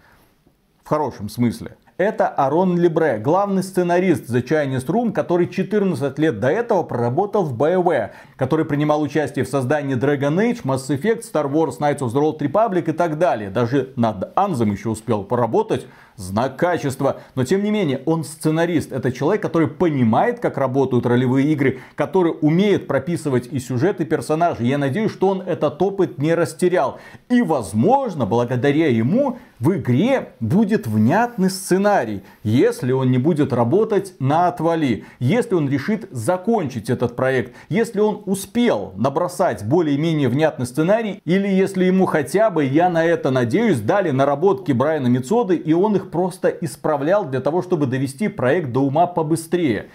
в 0.84 0.90
хорошем 0.90 1.30
смысле, 1.30 1.78
это 2.00 2.30
Арон 2.30 2.80
Либре, 2.80 3.18
главный 3.18 3.62
сценарист 3.62 4.30
The 4.30 4.42
Chinese 4.42 4.86
Room, 4.88 5.12
который 5.12 5.50
14 5.50 6.18
лет 6.18 6.40
до 6.40 6.48
этого 6.48 6.84
проработал 6.84 7.44
в 7.44 7.62
BioWare, 7.62 8.12
который 8.38 8.64
принимал 8.64 9.02
участие 9.02 9.44
в 9.44 9.50
создании 9.50 9.98
Dragon 9.98 10.36
Age, 10.38 10.64
Mass 10.64 10.88
Effect, 10.88 11.24
Star 11.30 11.52
Wars, 11.52 11.80
Knights 11.80 12.00
of 12.00 12.14
the 12.14 12.22
Old 12.22 12.40
Republic 12.40 12.90
и 12.90 12.94
так 12.94 13.18
далее. 13.18 13.50
Даже 13.50 13.92
над 13.98 14.32
Анзом 14.36 14.72
еще 14.72 14.88
успел 14.88 15.26
поработать 15.26 15.88
знак 16.20 16.58
качества. 16.58 17.22
Но 17.36 17.46
тем 17.46 17.64
не 17.64 17.72
менее, 17.72 18.02
он 18.06 18.24
сценарист. 18.24 18.92
Это 18.92 19.12
человек, 19.12 19.42
который 19.42 19.68
понимает, 19.68 20.40
как 20.40 20.58
работают 20.58 21.06
ролевые 21.06 21.52
игры, 21.54 21.80
который 21.96 22.34
умеет 22.42 22.88
прописывать 22.88 23.48
и 23.52 23.60
сюжет, 23.60 24.02
и 24.02 24.06
персонажи. 24.06 24.66
Я 24.66 24.78
надеюсь, 24.78 25.12
что 25.12 25.30
он 25.30 25.42
этот 25.42 25.82
опыт 25.82 26.18
не 26.18 26.36
растерял. 26.36 27.00
И, 27.30 27.42
возможно, 27.42 28.26
благодаря 28.26 28.90
ему 28.90 29.38
в 29.60 29.74
игре 29.76 30.34
будет 30.40 30.88
внятный 30.88 31.50
сценарий, 31.50 32.24
если 32.44 32.92
он 32.92 33.12
не 33.12 33.18
будет 33.18 33.54
работать 33.54 34.14
на 34.20 34.48
отвали, 34.48 35.06
если 35.20 35.56
он 35.56 35.70
решит 35.70 36.08
закончить 36.12 36.90
этот 36.90 37.16
проект, 37.16 37.54
если 37.70 38.00
он 38.00 38.24
успел 38.26 38.94
набросать 38.96 39.66
более-менее 39.66 40.30
внятный 40.30 40.66
сценарий, 40.66 41.22
или 41.26 41.48
если 41.48 41.86
ему 41.86 42.06
хотя 42.06 42.50
бы, 42.50 42.64
я 42.64 42.90
на 42.90 43.04
это 43.04 43.32
надеюсь, 43.32 43.80
дали 43.80 44.12
наработки 44.12 44.72
Брайана 44.72 45.08
Мецоды, 45.08 45.56
и 45.56 45.74
он 45.74 45.96
их 45.96 46.09
просто 46.12 46.50
исправлял 46.50 47.26
для 47.26 47.42
того, 47.42 47.62
чтобы 47.62 47.86
довести 47.86 48.28
проект 48.28 48.72
до 48.72 48.82
ума 48.82 49.08
побыстрее 49.08 49.90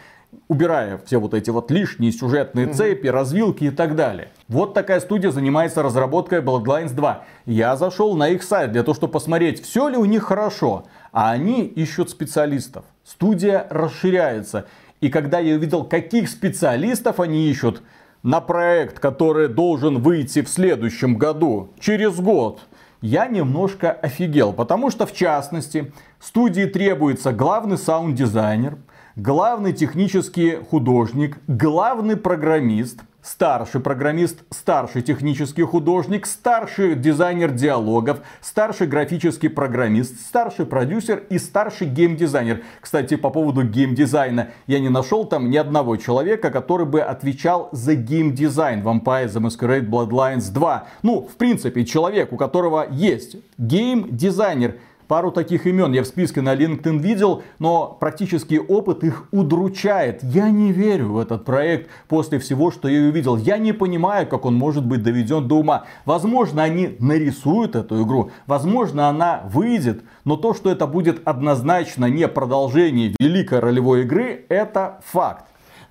убирая 0.48 1.00
все 1.04 1.18
вот 1.18 1.34
эти 1.34 1.50
вот 1.50 1.70
лишние 1.70 2.12
сюжетные 2.12 2.72
цепи, 2.72 3.06
развилки 3.06 3.64
и 3.64 3.70
так 3.70 3.96
далее. 3.96 4.28
Вот 4.48 4.74
такая 4.74 5.00
студия 5.00 5.30
занимается 5.30 5.82
разработкой 5.82 6.40
Bloodlines 6.40 6.92
2. 6.92 7.24
Я 7.46 7.76
зашел 7.76 8.16
на 8.16 8.28
их 8.28 8.42
сайт 8.42 8.72
для 8.72 8.82
того, 8.82 8.94
чтобы 8.94 9.12
посмотреть, 9.12 9.62
все 9.62 9.88
ли 9.88 9.96
у 9.96 10.04
них 10.04 10.24
хорошо. 10.24 10.84
А 11.12 11.30
они 11.30 11.64
ищут 11.64 12.10
специалистов. 12.10 12.84
Студия 13.04 13.66
расширяется. 13.70 14.66
И 15.00 15.08
когда 15.08 15.38
я 15.38 15.56
увидел, 15.56 15.84
каких 15.84 16.28
специалистов 16.28 17.20
они 17.20 17.48
ищут 17.48 17.82
на 18.22 18.40
проект, 18.40 18.98
который 19.00 19.48
должен 19.48 20.00
выйти 20.00 20.42
в 20.42 20.48
следующем 20.48 21.16
году, 21.16 21.70
через 21.78 22.18
год, 22.18 22.60
я 23.04 23.26
немножко 23.26 23.92
офигел. 23.92 24.54
Потому 24.54 24.90
что, 24.90 25.04
в 25.04 25.12
частности, 25.12 25.92
студии 26.18 26.64
требуется 26.64 27.32
главный 27.32 27.76
саунд-дизайнер, 27.76 28.78
главный 29.14 29.74
технический 29.74 30.56
художник, 30.70 31.36
главный 31.46 32.16
программист, 32.16 33.00
старший 33.24 33.80
программист, 33.80 34.38
старший 34.50 35.02
технический 35.02 35.62
художник, 35.62 36.26
старший 36.26 36.94
дизайнер 36.94 37.50
диалогов, 37.50 38.18
старший 38.40 38.86
графический 38.86 39.48
программист, 39.48 40.20
старший 40.20 40.66
продюсер 40.66 41.22
и 41.30 41.38
старший 41.38 41.88
геймдизайнер. 41.88 42.62
Кстати, 42.80 43.16
по 43.16 43.30
поводу 43.30 43.62
геймдизайна, 43.62 44.48
я 44.66 44.78
не 44.78 44.90
нашел 44.90 45.24
там 45.24 45.50
ни 45.50 45.56
одного 45.56 45.96
человека, 45.96 46.50
который 46.50 46.86
бы 46.86 47.00
отвечал 47.00 47.70
за 47.72 47.94
геймдизайн 47.94 48.82
Vampire 48.82 49.26
The 49.26 49.40
Masquerade 49.40 49.88
Bloodlines 49.88 50.52
2. 50.52 50.86
Ну, 51.02 51.22
в 51.22 51.36
принципе, 51.36 51.84
человек, 51.84 52.32
у 52.32 52.36
которого 52.36 52.86
есть 52.90 53.36
геймдизайнер, 53.56 54.74
Пару 55.08 55.30
таких 55.30 55.66
имен 55.66 55.92
я 55.92 56.02
в 56.02 56.06
списке 56.06 56.40
на 56.40 56.54
LinkedIn 56.54 56.98
видел, 56.98 57.42
но 57.58 57.96
практический 58.00 58.58
опыт 58.58 59.04
их 59.04 59.28
удручает. 59.32 60.22
Я 60.22 60.48
не 60.48 60.72
верю 60.72 61.12
в 61.12 61.18
этот 61.18 61.44
проект 61.44 61.90
после 62.08 62.38
всего, 62.38 62.70
что 62.70 62.88
я 62.88 63.08
увидел. 63.08 63.36
Я 63.36 63.58
не 63.58 63.72
понимаю, 63.72 64.26
как 64.26 64.46
он 64.46 64.54
может 64.54 64.86
быть 64.86 65.02
доведен 65.02 65.46
до 65.46 65.56
ума. 65.56 65.84
Возможно, 66.06 66.62
они 66.62 66.96
нарисуют 67.00 67.76
эту 67.76 68.02
игру, 68.04 68.30
возможно, 68.46 69.08
она 69.08 69.42
выйдет, 69.44 70.02
но 70.24 70.36
то, 70.36 70.54
что 70.54 70.70
это 70.70 70.86
будет 70.86 71.20
однозначно 71.26 72.06
не 72.06 72.26
продолжение 72.26 73.14
великой 73.18 73.60
ролевой 73.60 74.02
игры, 74.02 74.46
это 74.48 75.00
факт 75.04 75.44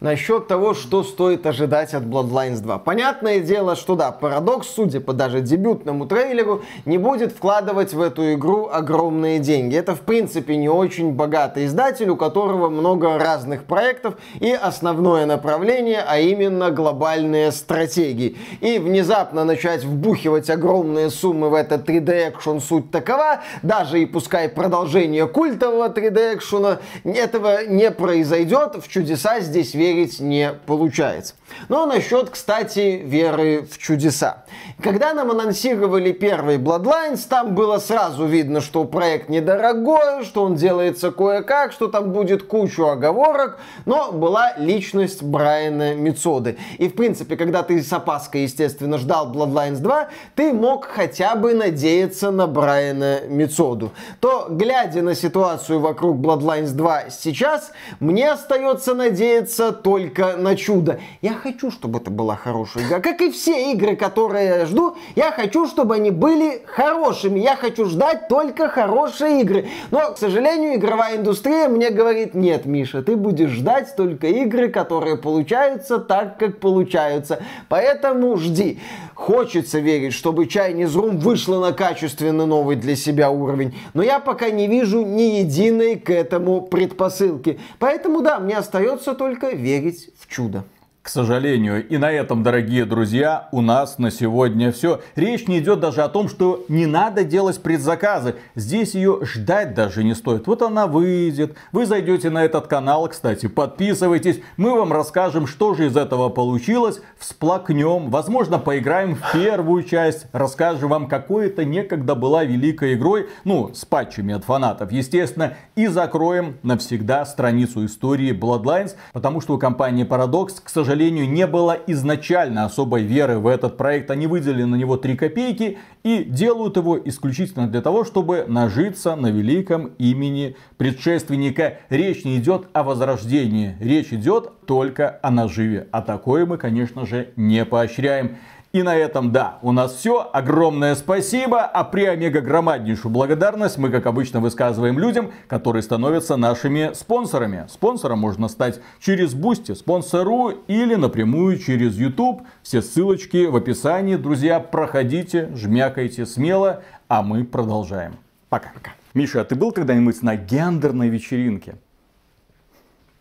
насчет 0.04 0.48
того, 0.48 0.74
что 0.74 1.02
стоит 1.02 1.48
ожидать 1.48 1.94
от 1.94 2.04
Bloodlines 2.04 2.60
2. 2.60 2.78
Понятное 2.80 3.40
дело, 3.40 3.76
что 3.78 3.96
да, 3.96 4.12
Парадокс, 4.12 4.68
судя 4.68 5.00
по 5.00 5.14
даже 5.14 5.40
дебютному 5.40 6.06
трейлеру, 6.06 6.62
не 6.86 6.98
будет 6.98 7.32
вкладывать 7.32 7.94
в 7.94 8.02
эту 8.02 8.34
игру 8.34 8.70
огромные 8.72 9.40
деньги. 9.40 9.78
Это, 9.78 9.96
в 9.96 10.02
принципе, 10.02 10.58
не 10.58 10.68
очень 10.68 11.14
богатый 11.14 11.66
издатель, 11.66 12.10
у 12.10 12.18
которого 12.18 12.70
много 12.70 13.18
разных 13.18 13.64
проектов 13.64 14.16
и 14.42 14.52
основное 14.52 15.26
направление, 15.26 16.04
а 16.06 16.20
именно 16.20 16.70
глобальные 16.70 17.54
стратегии. 17.54 18.36
И 18.60 18.80
внезапно 18.80 19.46
начать 19.46 19.86
вбухивать 19.86 20.50
огромные 20.50 21.10
суммы 21.10 21.50
в 21.50 21.54
этот 21.54 21.88
3D-экшен 21.88 22.60
суть 22.60 22.92
такова, 22.92 23.40
даже 23.62 24.02
и 24.02 24.06
пускай 24.06 24.50
продолжение 24.50 25.28
культового 25.28 25.88
3D-экшена, 25.88 26.80
этого 27.06 27.66
не 27.68 27.90
произойдет, 27.90 28.76
в 28.84 28.90
чудеса 28.90 29.40
здесь 29.40 29.74
верить 29.74 29.93
верить 29.94 30.20
не 30.20 30.54
получается. 30.66 31.36
Но 31.70 31.86
насчет, 31.86 32.30
кстати, 32.30 33.02
веры 33.04 33.68
в 33.70 33.78
чудеса. 33.78 34.44
Когда 34.82 35.14
нам 35.14 35.32
анонсировали 35.32 36.12
первый 36.12 36.58
Bloodlines, 36.58 37.22
там 37.28 37.56
было 37.56 37.78
сразу 37.78 38.26
видно, 38.26 38.60
что 38.62 38.86
проект 38.86 39.30
недорогой, 39.30 40.24
что 40.24 40.44
он 40.44 40.56
делается 40.56 41.12
кое-как, 41.12 41.72
что 41.72 41.88
там 41.88 42.12
будет 42.12 42.44
кучу 42.44 42.88
оговорок, 42.88 43.60
но 43.86 44.12
была 44.12 44.54
личность 44.58 45.24
Брайана 45.24 45.94
Мицоды. 45.94 46.58
И, 46.80 46.88
в 46.88 46.96
принципе, 46.96 47.38
когда 47.38 47.64
ты 47.64 47.82
с 47.82 47.94
опаской, 47.94 48.42
естественно, 48.42 48.98
ждал 48.98 49.32
Bloodlines 49.32 49.78
2, 49.78 50.10
ты 50.36 50.54
мог 50.54 50.86
хотя 50.86 51.36
бы 51.36 51.54
надеяться 51.54 52.32
на 52.32 52.48
Брайана 52.48 53.22
Мицоду. 53.28 53.92
То, 54.20 54.48
глядя 54.50 55.02
на 55.02 55.16
ситуацию 55.16 55.80
вокруг 55.80 56.18
Bloodlines 56.18 56.72
2 56.72 57.10
сейчас, 57.10 57.72
мне 58.00 58.32
остается 58.32 58.96
надеяться 58.96 59.72
только 59.84 60.38
на 60.38 60.56
чудо. 60.56 61.00
Я 61.22 61.34
хочу, 61.34 61.70
чтобы 61.70 62.00
это 62.00 62.10
была 62.10 62.36
хорошая 62.36 62.86
игра. 62.86 63.00
Как 63.00 63.22
и 63.22 63.30
все 63.30 63.74
игры, 63.74 63.96
которые 63.96 64.46
я 64.46 64.66
жду, 64.66 64.96
я 65.16 65.32
хочу, 65.32 65.68
чтобы 65.68 65.96
они 65.96 66.10
были 66.10 66.64
хорошими. 66.66 67.40
Я 67.40 67.56
хочу 67.56 67.86
ждать 67.86 68.28
только 68.30 68.70
хорошие 68.70 69.42
игры. 69.42 69.68
Но, 69.92 70.14
к 70.14 70.18
сожалению, 70.18 70.76
игровая 70.76 71.18
индустрия 71.18 71.68
мне 71.68 71.90
говорит, 71.90 72.34
нет, 72.34 72.66
Миша, 72.66 73.04
ты 73.04 73.16
будешь 73.16 73.52
ждать 73.52 73.96
только 73.96 74.28
игры, 74.28 74.70
которые 74.70 75.18
получаются 75.18 76.00
так, 76.00 76.38
как 76.38 76.60
получаются. 76.60 77.44
Поэтому 77.68 78.38
жди. 78.38 78.80
Хочется 79.14 79.80
верить, 79.80 80.14
чтобы 80.14 80.46
Chinese 80.46 80.96
Room 80.96 81.18
вышла 81.18 81.60
на 81.60 81.74
качественно 81.74 82.46
новый 82.46 82.78
для 82.78 82.96
себя 82.96 83.30
уровень. 83.30 83.76
Но 83.94 84.02
я 84.02 84.20
пока 84.20 84.50
не 84.50 84.68
вижу 84.68 85.04
ни 85.04 85.38
единой 85.40 85.98
к 85.98 86.10
этому 86.10 86.62
предпосылки. 86.62 87.60
Поэтому 87.80 88.22
да, 88.22 88.40
мне 88.40 88.58
остается 88.58 89.14
только 89.14 89.50
верить 89.50 89.73
в 90.20 90.28
чудо. 90.28 90.66
К 91.04 91.10
сожалению. 91.10 91.86
И 91.86 91.98
на 91.98 92.10
этом, 92.10 92.44
дорогие 92.44 92.86
друзья, 92.86 93.50
у 93.52 93.60
нас 93.60 93.98
на 93.98 94.10
сегодня 94.10 94.72
все. 94.72 95.02
Речь 95.18 95.50
не 95.50 95.60
идет 95.60 95.82
даже 95.82 96.02
о 96.02 96.08
том, 96.08 96.30
что 96.30 96.64
не 96.70 96.86
надо 96.86 97.26
делать 97.26 97.62
предзаказы. 97.62 98.36
Здесь 98.56 98.96
ее 98.96 99.20
ждать 99.22 99.74
даже 99.74 100.06
не 100.06 100.16
стоит. 100.16 100.48
Вот 100.48 100.62
она 100.62 100.88
выйдет. 100.88 101.58
Вы 101.74 101.88
зайдете 101.88 102.30
на 102.30 102.46
этот 102.46 102.68
канал, 102.68 103.10
кстати, 103.10 103.48
подписывайтесь. 103.48 104.40
Мы 104.56 104.78
вам 104.78 104.94
расскажем, 104.94 105.46
что 105.46 105.74
же 105.74 105.88
из 105.88 105.98
этого 105.98 106.30
получилось. 106.30 107.02
Всплакнем. 107.20 108.10
Возможно, 108.10 108.58
поиграем 108.58 109.18
в 109.18 109.34
первую 109.34 109.84
часть. 109.84 110.28
Расскажем 110.32 110.88
вам, 110.88 111.10
какой 111.10 111.48
это 111.48 111.66
некогда 111.66 112.16
была 112.16 112.46
великой 112.46 112.94
игрой. 112.94 113.28
Ну, 113.44 113.72
с 113.74 113.84
патчами 113.84 114.36
от 114.36 114.46
фанатов, 114.46 114.94
естественно. 114.94 115.58
И 115.76 115.88
закроем 115.88 116.60
навсегда 116.64 117.26
страницу 117.26 117.86
истории 117.86 118.32
Bloodlines. 118.32 118.96
Потому 119.12 119.42
что 119.42 119.56
у 119.56 119.58
компании 119.58 120.06
Paradox, 120.08 120.62
к 120.64 120.70
сожалению, 120.70 120.93
сожалению, 120.94 121.28
не 121.28 121.48
было 121.48 121.76
изначально 121.88 122.66
особой 122.66 123.02
веры 123.02 123.40
в 123.40 123.48
этот 123.48 123.78
проект. 123.78 124.12
Они 124.12 124.28
выделили 124.28 124.64
на 124.64 124.76
него 124.76 124.96
3 124.96 125.16
копейки 125.16 125.80
и 126.04 126.24
делают 126.24 126.78
его 126.78 127.00
исключительно 127.04 127.68
для 127.68 127.82
того, 127.82 128.04
чтобы 128.04 128.46
нажиться 128.48 129.16
на 129.16 129.32
великом 129.32 129.94
имени 129.98 130.56
предшественника. 130.78 131.80
Речь 131.90 132.26
не 132.26 132.38
идет 132.38 132.68
о 132.74 132.84
возрождении, 132.84 133.76
речь 133.80 134.14
идет 134.14 134.66
только 134.68 135.20
о 135.24 135.32
наживе. 135.32 135.88
А 135.92 136.04
такое 136.04 136.46
мы, 136.46 136.60
конечно 136.60 137.08
же, 137.08 137.30
не 137.38 137.66
поощряем. 137.66 138.38
И 138.74 138.82
на 138.82 138.96
этом, 138.96 139.32
да, 139.32 139.60
у 139.62 139.72
нас 139.72 139.94
все. 139.94 140.28
Огромное 140.34 140.96
спасибо. 140.96 141.62
А 141.62 141.84
при 141.84 142.06
омега 142.06 142.42
громаднейшую 142.42 143.12
благодарность 143.12 143.78
мы, 143.78 143.92
как 143.92 144.08
обычно, 144.08 144.40
высказываем 144.40 144.98
людям, 144.98 145.32
которые 145.48 145.84
становятся 145.84 146.38
нашими 146.38 146.90
спонсорами. 146.96 147.68
Спонсором 147.70 148.18
можно 148.18 148.48
стать 148.48 148.82
через 149.00 149.36
Boosty, 149.36 149.76
Sponsr 149.76 150.50
или 150.66 150.96
напрямую 150.96 151.60
через 151.60 151.96
YouTube. 151.98 152.42
Все 152.64 152.82
ссылочки 152.82 153.46
в 153.46 153.56
описании. 153.56 154.16
Друзья, 154.16 154.60
проходите, 154.60 155.52
жмякайте 155.54 156.26
смело, 156.26 156.82
а 157.08 157.22
мы 157.22 157.44
продолжаем. 157.44 158.16
Пока. 158.50 158.72
Пока. 158.74 158.94
Миша, 159.14 159.42
а 159.42 159.46
ты 159.46 159.54
был 159.54 159.72
когда-нибудь 159.72 160.24
на 160.24 160.36
гендерной 160.36 161.10
вечеринке? 161.10 161.76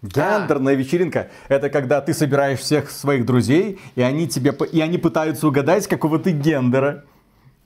Гендерная 0.02 0.74
вечеринка– 0.74 1.28
это 1.48 1.70
когда 1.70 2.00
ты 2.00 2.12
собираешь 2.12 2.58
всех 2.58 2.90
своих 2.90 3.24
друзей, 3.24 3.78
и 3.94 4.02
они, 4.02 4.26
тебе, 4.26 4.52
и 4.72 4.80
они 4.80 4.98
пытаются 4.98 5.46
угадать, 5.46 5.86
какого 5.86 6.18
ты 6.18 6.32
гендера. 6.32 7.04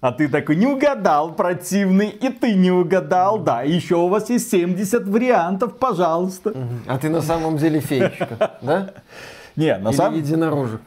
А 0.03 0.13
ты 0.13 0.29
такой, 0.29 0.57
не 0.57 0.67
угадал, 0.67 1.35
противный, 1.35 2.11
и 2.11 2.29
ты 2.29 2.55
не 2.55 2.71
угадал, 2.71 3.39
да. 3.39 3.63
Еще 3.63 3.97
у 3.97 4.09
вас 4.09 4.29
есть 4.29 4.51
70 4.51 5.09
вариантов, 5.09 5.79
пожалуйста. 5.79 6.53
А 6.87 6.99
ты 6.99 7.09
на 7.09 7.23
самом 7.23 7.57
деле 7.57 7.81
феечка, 7.81 8.59
да? 8.61 8.91
Не, 9.57 9.79
на 9.79 9.93
самом... 9.93 10.19
единорожек. 10.19 10.83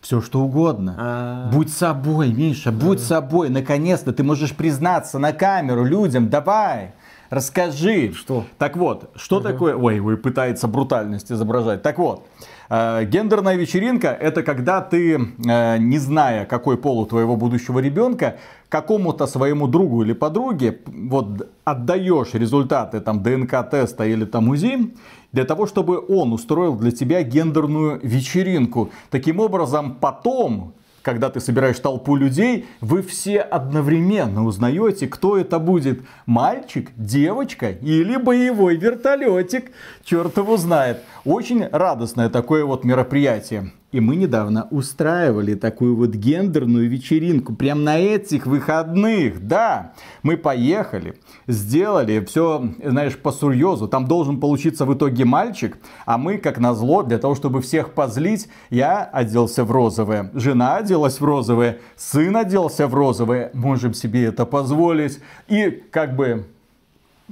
Все 0.00 0.22
что 0.22 0.40
угодно. 0.40 0.96
А-а-а. 0.98 1.52
Будь 1.52 1.70
собой, 1.70 2.32
Миша, 2.32 2.72
будь 2.72 3.00
собой. 3.00 3.50
Наконец-то 3.50 4.14
ты 4.14 4.22
можешь 4.22 4.56
признаться 4.56 5.18
на 5.18 5.34
камеру 5.34 5.84
людям. 5.84 6.30
Давай. 6.30 6.92
Расскажи. 7.30 8.12
Что? 8.12 8.44
Так 8.58 8.76
вот, 8.76 9.10
что 9.14 9.36
угу. 9.36 9.44
такое... 9.44 9.76
Ой, 9.76 10.00
вы 10.00 10.16
пытается 10.16 10.66
брутальность 10.66 11.30
изображать. 11.30 11.80
Так 11.80 11.98
вот, 11.98 12.26
э, 12.68 13.04
гендерная 13.04 13.54
вечеринка 13.54 14.08
это 14.08 14.42
когда 14.42 14.80
ты, 14.80 15.14
э, 15.14 15.78
не 15.78 15.98
зная, 15.98 16.44
какой 16.44 16.76
пол 16.76 16.98
у 16.98 17.06
твоего 17.06 17.36
будущего 17.36 17.78
ребенка, 17.78 18.38
какому-то 18.68 19.26
своему 19.26 19.68
другу 19.68 20.02
или 20.02 20.12
подруге 20.12 20.80
вот 20.86 21.48
отдаешь 21.64 22.34
результаты 22.34 23.00
там 23.00 23.22
ДНК-теста 23.22 24.04
или 24.06 24.24
там 24.24 24.48
УЗИ, 24.48 24.92
для 25.32 25.44
того, 25.44 25.66
чтобы 25.66 26.04
он 26.08 26.32
устроил 26.32 26.74
для 26.74 26.90
тебя 26.90 27.22
гендерную 27.22 28.00
вечеринку. 28.02 28.90
Таким 29.10 29.38
образом, 29.38 29.96
потом 30.00 30.74
когда 31.02 31.30
ты 31.30 31.40
собираешь 31.40 31.78
толпу 31.78 32.16
людей, 32.16 32.66
вы 32.80 33.02
все 33.02 33.40
одновременно 33.40 34.44
узнаете, 34.44 35.06
кто 35.06 35.36
это 35.36 35.58
будет. 35.58 36.02
Мальчик, 36.26 36.90
девочка 36.96 37.70
или 37.70 38.16
боевой 38.16 38.76
вертолетик. 38.76 39.72
Черт 40.04 40.36
его 40.36 40.56
знает. 40.56 41.02
Очень 41.24 41.66
радостное 41.66 42.28
такое 42.28 42.64
вот 42.64 42.84
мероприятие. 42.84 43.72
И 43.92 43.98
мы 43.98 44.14
недавно 44.14 44.68
устраивали 44.70 45.54
такую 45.54 45.96
вот 45.96 46.10
гендерную 46.10 46.88
вечеринку. 46.88 47.54
Прям 47.54 47.82
на 47.82 47.98
этих 47.98 48.46
выходных. 48.46 49.46
Да, 49.46 49.94
мы 50.22 50.36
поехали, 50.36 51.16
сделали 51.48 52.24
все, 52.24 52.70
знаешь, 52.84 53.18
по 53.18 53.32
сурьезу. 53.32 53.88
Там 53.88 54.06
должен 54.06 54.38
получиться 54.38 54.84
в 54.84 54.94
итоге 54.94 55.24
мальчик. 55.24 55.76
А 56.06 56.18
мы, 56.18 56.38
как 56.38 56.58
назло, 56.58 57.02
для 57.02 57.18
того, 57.18 57.34
чтобы 57.34 57.60
всех 57.62 57.92
позлить, 57.92 58.48
я 58.70 59.02
оделся 59.02 59.64
в 59.64 59.72
розовое. 59.72 60.30
Жена 60.34 60.76
оделась 60.76 61.20
в 61.20 61.24
розовое. 61.24 61.78
Сын 61.96 62.36
оделся 62.36 62.86
в 62.86 62.94
розовое. 62.94 63.50
Можем 63.54 63.92
себе 63.94 64.26
это 64.26 64.46
позволить. 64.46 65.18
И 65.48 65.82
как 65.90 66.14
бы 66.14 66.46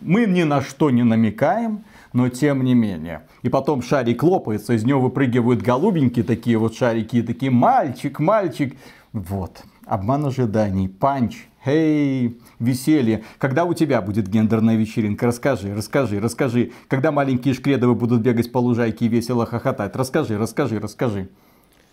мы 0.02 0.26
ни 0.26 0.42
на 0.42 0.62
что 0.62 0.90
не 0.90 1.02
намекаем 1.02 1.84
но 2.12 2.28
тем 2.28 2.64
не 2.64 2.74
менее. 2.74 3.22
И 3.42 3.48
потом 3.48 3.82
шарик 3.82 4.22
лопается, 4.22 4.72
из 4.72 4.84
него 4.84 5.00
выпрыгивают 5.00 5.62
голубенькие 5.62 6.24
такие 6.24 6.58
вот 6.58 6.76
шарики, 6.76 7.16
и 7.16 7.22
такие 7.22 7.50
мальчик, 7.50 8.18
мальчик. 8.18 8.76
Вот, 9.12 9.62
обман 9.86 10.26
ожиданий, 10.26 10.88
панч, 10.88 11.46
Эй, 11.64 12.40
веселье. 12.60 13.24
Когда 13.36 13.64
у 13.64 13.74
тебя 13.74 14.00
будет 14.00 14.26
гендерная 14.28 14.76
вечеринка? 14.76 15.26
Расскажи, 15.26 15.74
расскажи, 15.74 16.18
расскажи. 16.18 16.72
Когда 16.86 17.12
маленькие 17.12 17.52
шкредовы 17.52 17.94
будут 17.94 18.22
бегать 18.22 18.50
по 18.52 18.58
лужайке 18.58 19.04
и 19.04 19.08
весело 19.08 19.44
хохотать? 19.44 19.94
Расскажи, 19.94 20.38
расскажи, 20.38 20.78
расскажи. 20.80 21.28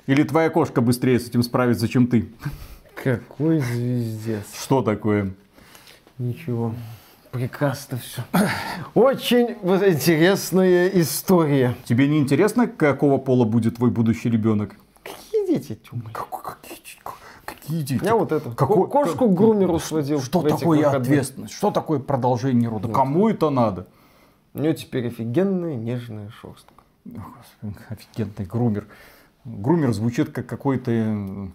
Или 0.08 0.24
твоя 0.24 0.50
кошка 0.50 0.82
быстрее 0.82 1.20
с 1.20 1.28
этим 1.28 1.44
справится, 1.44 1.90
чем 1.90 2.08
ты? 2.08 2.30
Какой 3.04 3.60
звездец. 3.60 4.46
Что 4.64 4.82
такое? 4.82 5.34
Ничего. 6.20 6.74
Прекрасно 7.36 7.98
все. 7.98 8.22
Очень 8.94 9.50
интересная 9.50 10.88
история. 10.88 11.76
Тебе 11.84 12.08
не 12.08 12.20
интересно, 12.20 12.66
какого 12.66 13.18
пола 13.18 13.44
будет 13.44 13.76
твой 13.76 13.92
будущий 13.92 14.30
ребенок? 14.30 14.78
Какие 15.04 15.46
дети, 15.46 15.76
Тёма? 15.76 16.04
Какие, 16.14 16.80
какие 17.44 17.82
дети? 17.82 18.06
Я 18.06 18.16
вот 18.16 18.32
это, 18.32 18.52
Какой, 18.52 18.88
кошку 18.88 19.28
к 19.28 19.34
грумеру 19.34 19.80
сводил. 19.80 20.22
Что 20.22 20.44
такое 20.44 20.90
ответственность? 20.90 21.54
Что 21.54 21.72
такое 21.72 22.00
продолжение 22.00 22.70
рода? 22.70 22.88
Нет. 22.88 22.96
Кому 22.96 23.28
это 23.28 23.50
надо? 23.50 23.88
У 24.54 24.60
нее 24.60 24.74
теперь 24.74 25.08
офигенная 25.08 25.76
нежная 25.76 26.30
шерстка. 26.30 26.74
Господи, 27.04 27.76
офигенный 27.90 28.48
грумер. 28.48 28.88
Грумер 29.44 29.92
звучит 29.92 30.30
как 30.30 30.46
какое-то 30.46 31.52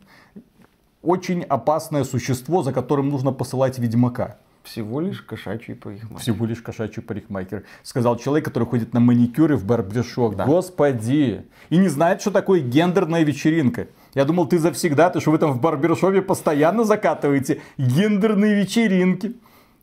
очень 1.01 1.43
опасное 1.43 2.05
существо, 2.05 2.63
за 2.63 2.75
которым 2.75 3.09
нужно 3.09 3.33
посылать 3.33 3.79
ведьмака. 3.79 4.37
Всего 4.71 5.01
лишь 5.01 5.21
кошачий 5.23 5.75
парикмахер. 5.75 6.19
Всего 6.21 6.47
лишь 6.47 6.63
кошачий 6.63 7.03
парикмахер. 7.03 7.65
Сказал 7.83 8.17
человек, 8.17 8.45
который 8.45 8.69
ходит 8.69 8.95
на 8.95 9.01
маникюры 9.01 9.57
в 9.57 9.65
барбершоп. 9.65 10.37
Да. 10.37 10.45
Господи. 10.45 11.45
И 11.71 11.77
не 11.77 11.89
знает, 11.89 12.21
что 12.21 12.31
такое 12.31 12.61
гендерная 12.61 13.25
вечеринка. 13.25 13.89
Я 14.15 14.25
думал, 14.25 14.47
ты 14.47 14.61
завсегда, 14.61 15.11
ты 15.11 15.21
что 15.21 15.33
вы 15.33 15.39
там 15.39 15.53
в 15.55 15.61
барбершопе 15.61 16.23
постоянно 16.23 16.85
закатываете 16.85 17.63
гендерные 17.79 18.55
вечеринки. 18.55 19.35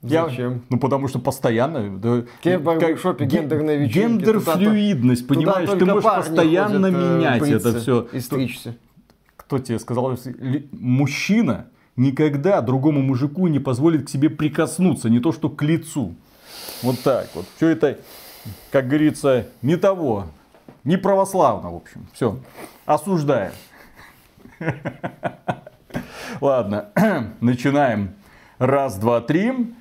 Я- 0.04 0.30
Зачем? 0.30 0.62
ну, 0.69 0.80
потому 0.80 1.10
что 1.10 1.19
постоянно... 1.19 1.97
да, 1.97 2.23
Какие 2.38 2.56
в 2.56 2.63
барбершопе 2.63 3.26
ге- 3.26 3.39
гендерные 3.39 3.80
вечеринки, 3.80 4.23
Гендерфлюидность, 4.23 5.28
Туда 5.28 5.36
понимаешь? 5.38 5.69
Ты 5.69 5.80
только 5.80 5.93
можешь 5.95 6.04
постоянно 6.12 6.88
ходят, 6.91 7.04
э, 7.04 7.17
менять 7.17 7.50
это 7.50 7.80
все. 7.80 8.08
И 8.13 8.21
стричься. 8.21 8.78
Кто 9.36 9.60
тебе 9.60 9.80
сказал? 9.80 10.17
Мужчина 10.71 11.65
никогда 11.98 12.62
другому 12.62 13.02
мужику 13.02 13.48
не 13.48 13.60
позволит 13.60 14.06
к 14.06 14.10
себе 14.10 14.30
прикоснуться, 14.30 15.10
не 15.10 15.20
то 15.20 15.32
что 15.34 15.50
к 15.50 15.62
лицу. 15.64 16.16
Вот 16.84 17.00
так 17.02 17.28
вот. 17.34 17.46
Все 17.58 17.70
это, 17.70 18.00
как 18.72 18.88
говорится, 18.88 19.48
не 19.62 19.76
того. 19.76 20.28
Не 20.84 20.98
православно, 20.98 21.72
в 21.72 21.76
общем. 21.76 22.08
Все. 22.14 22.40
Осуждаем. 22.86 23.52
Ладно, 26.42 26.90
начинаем. 27.42 28.14
Раз, 28.60 28.98
два, 28.98 29.22
три. 29.22 29.74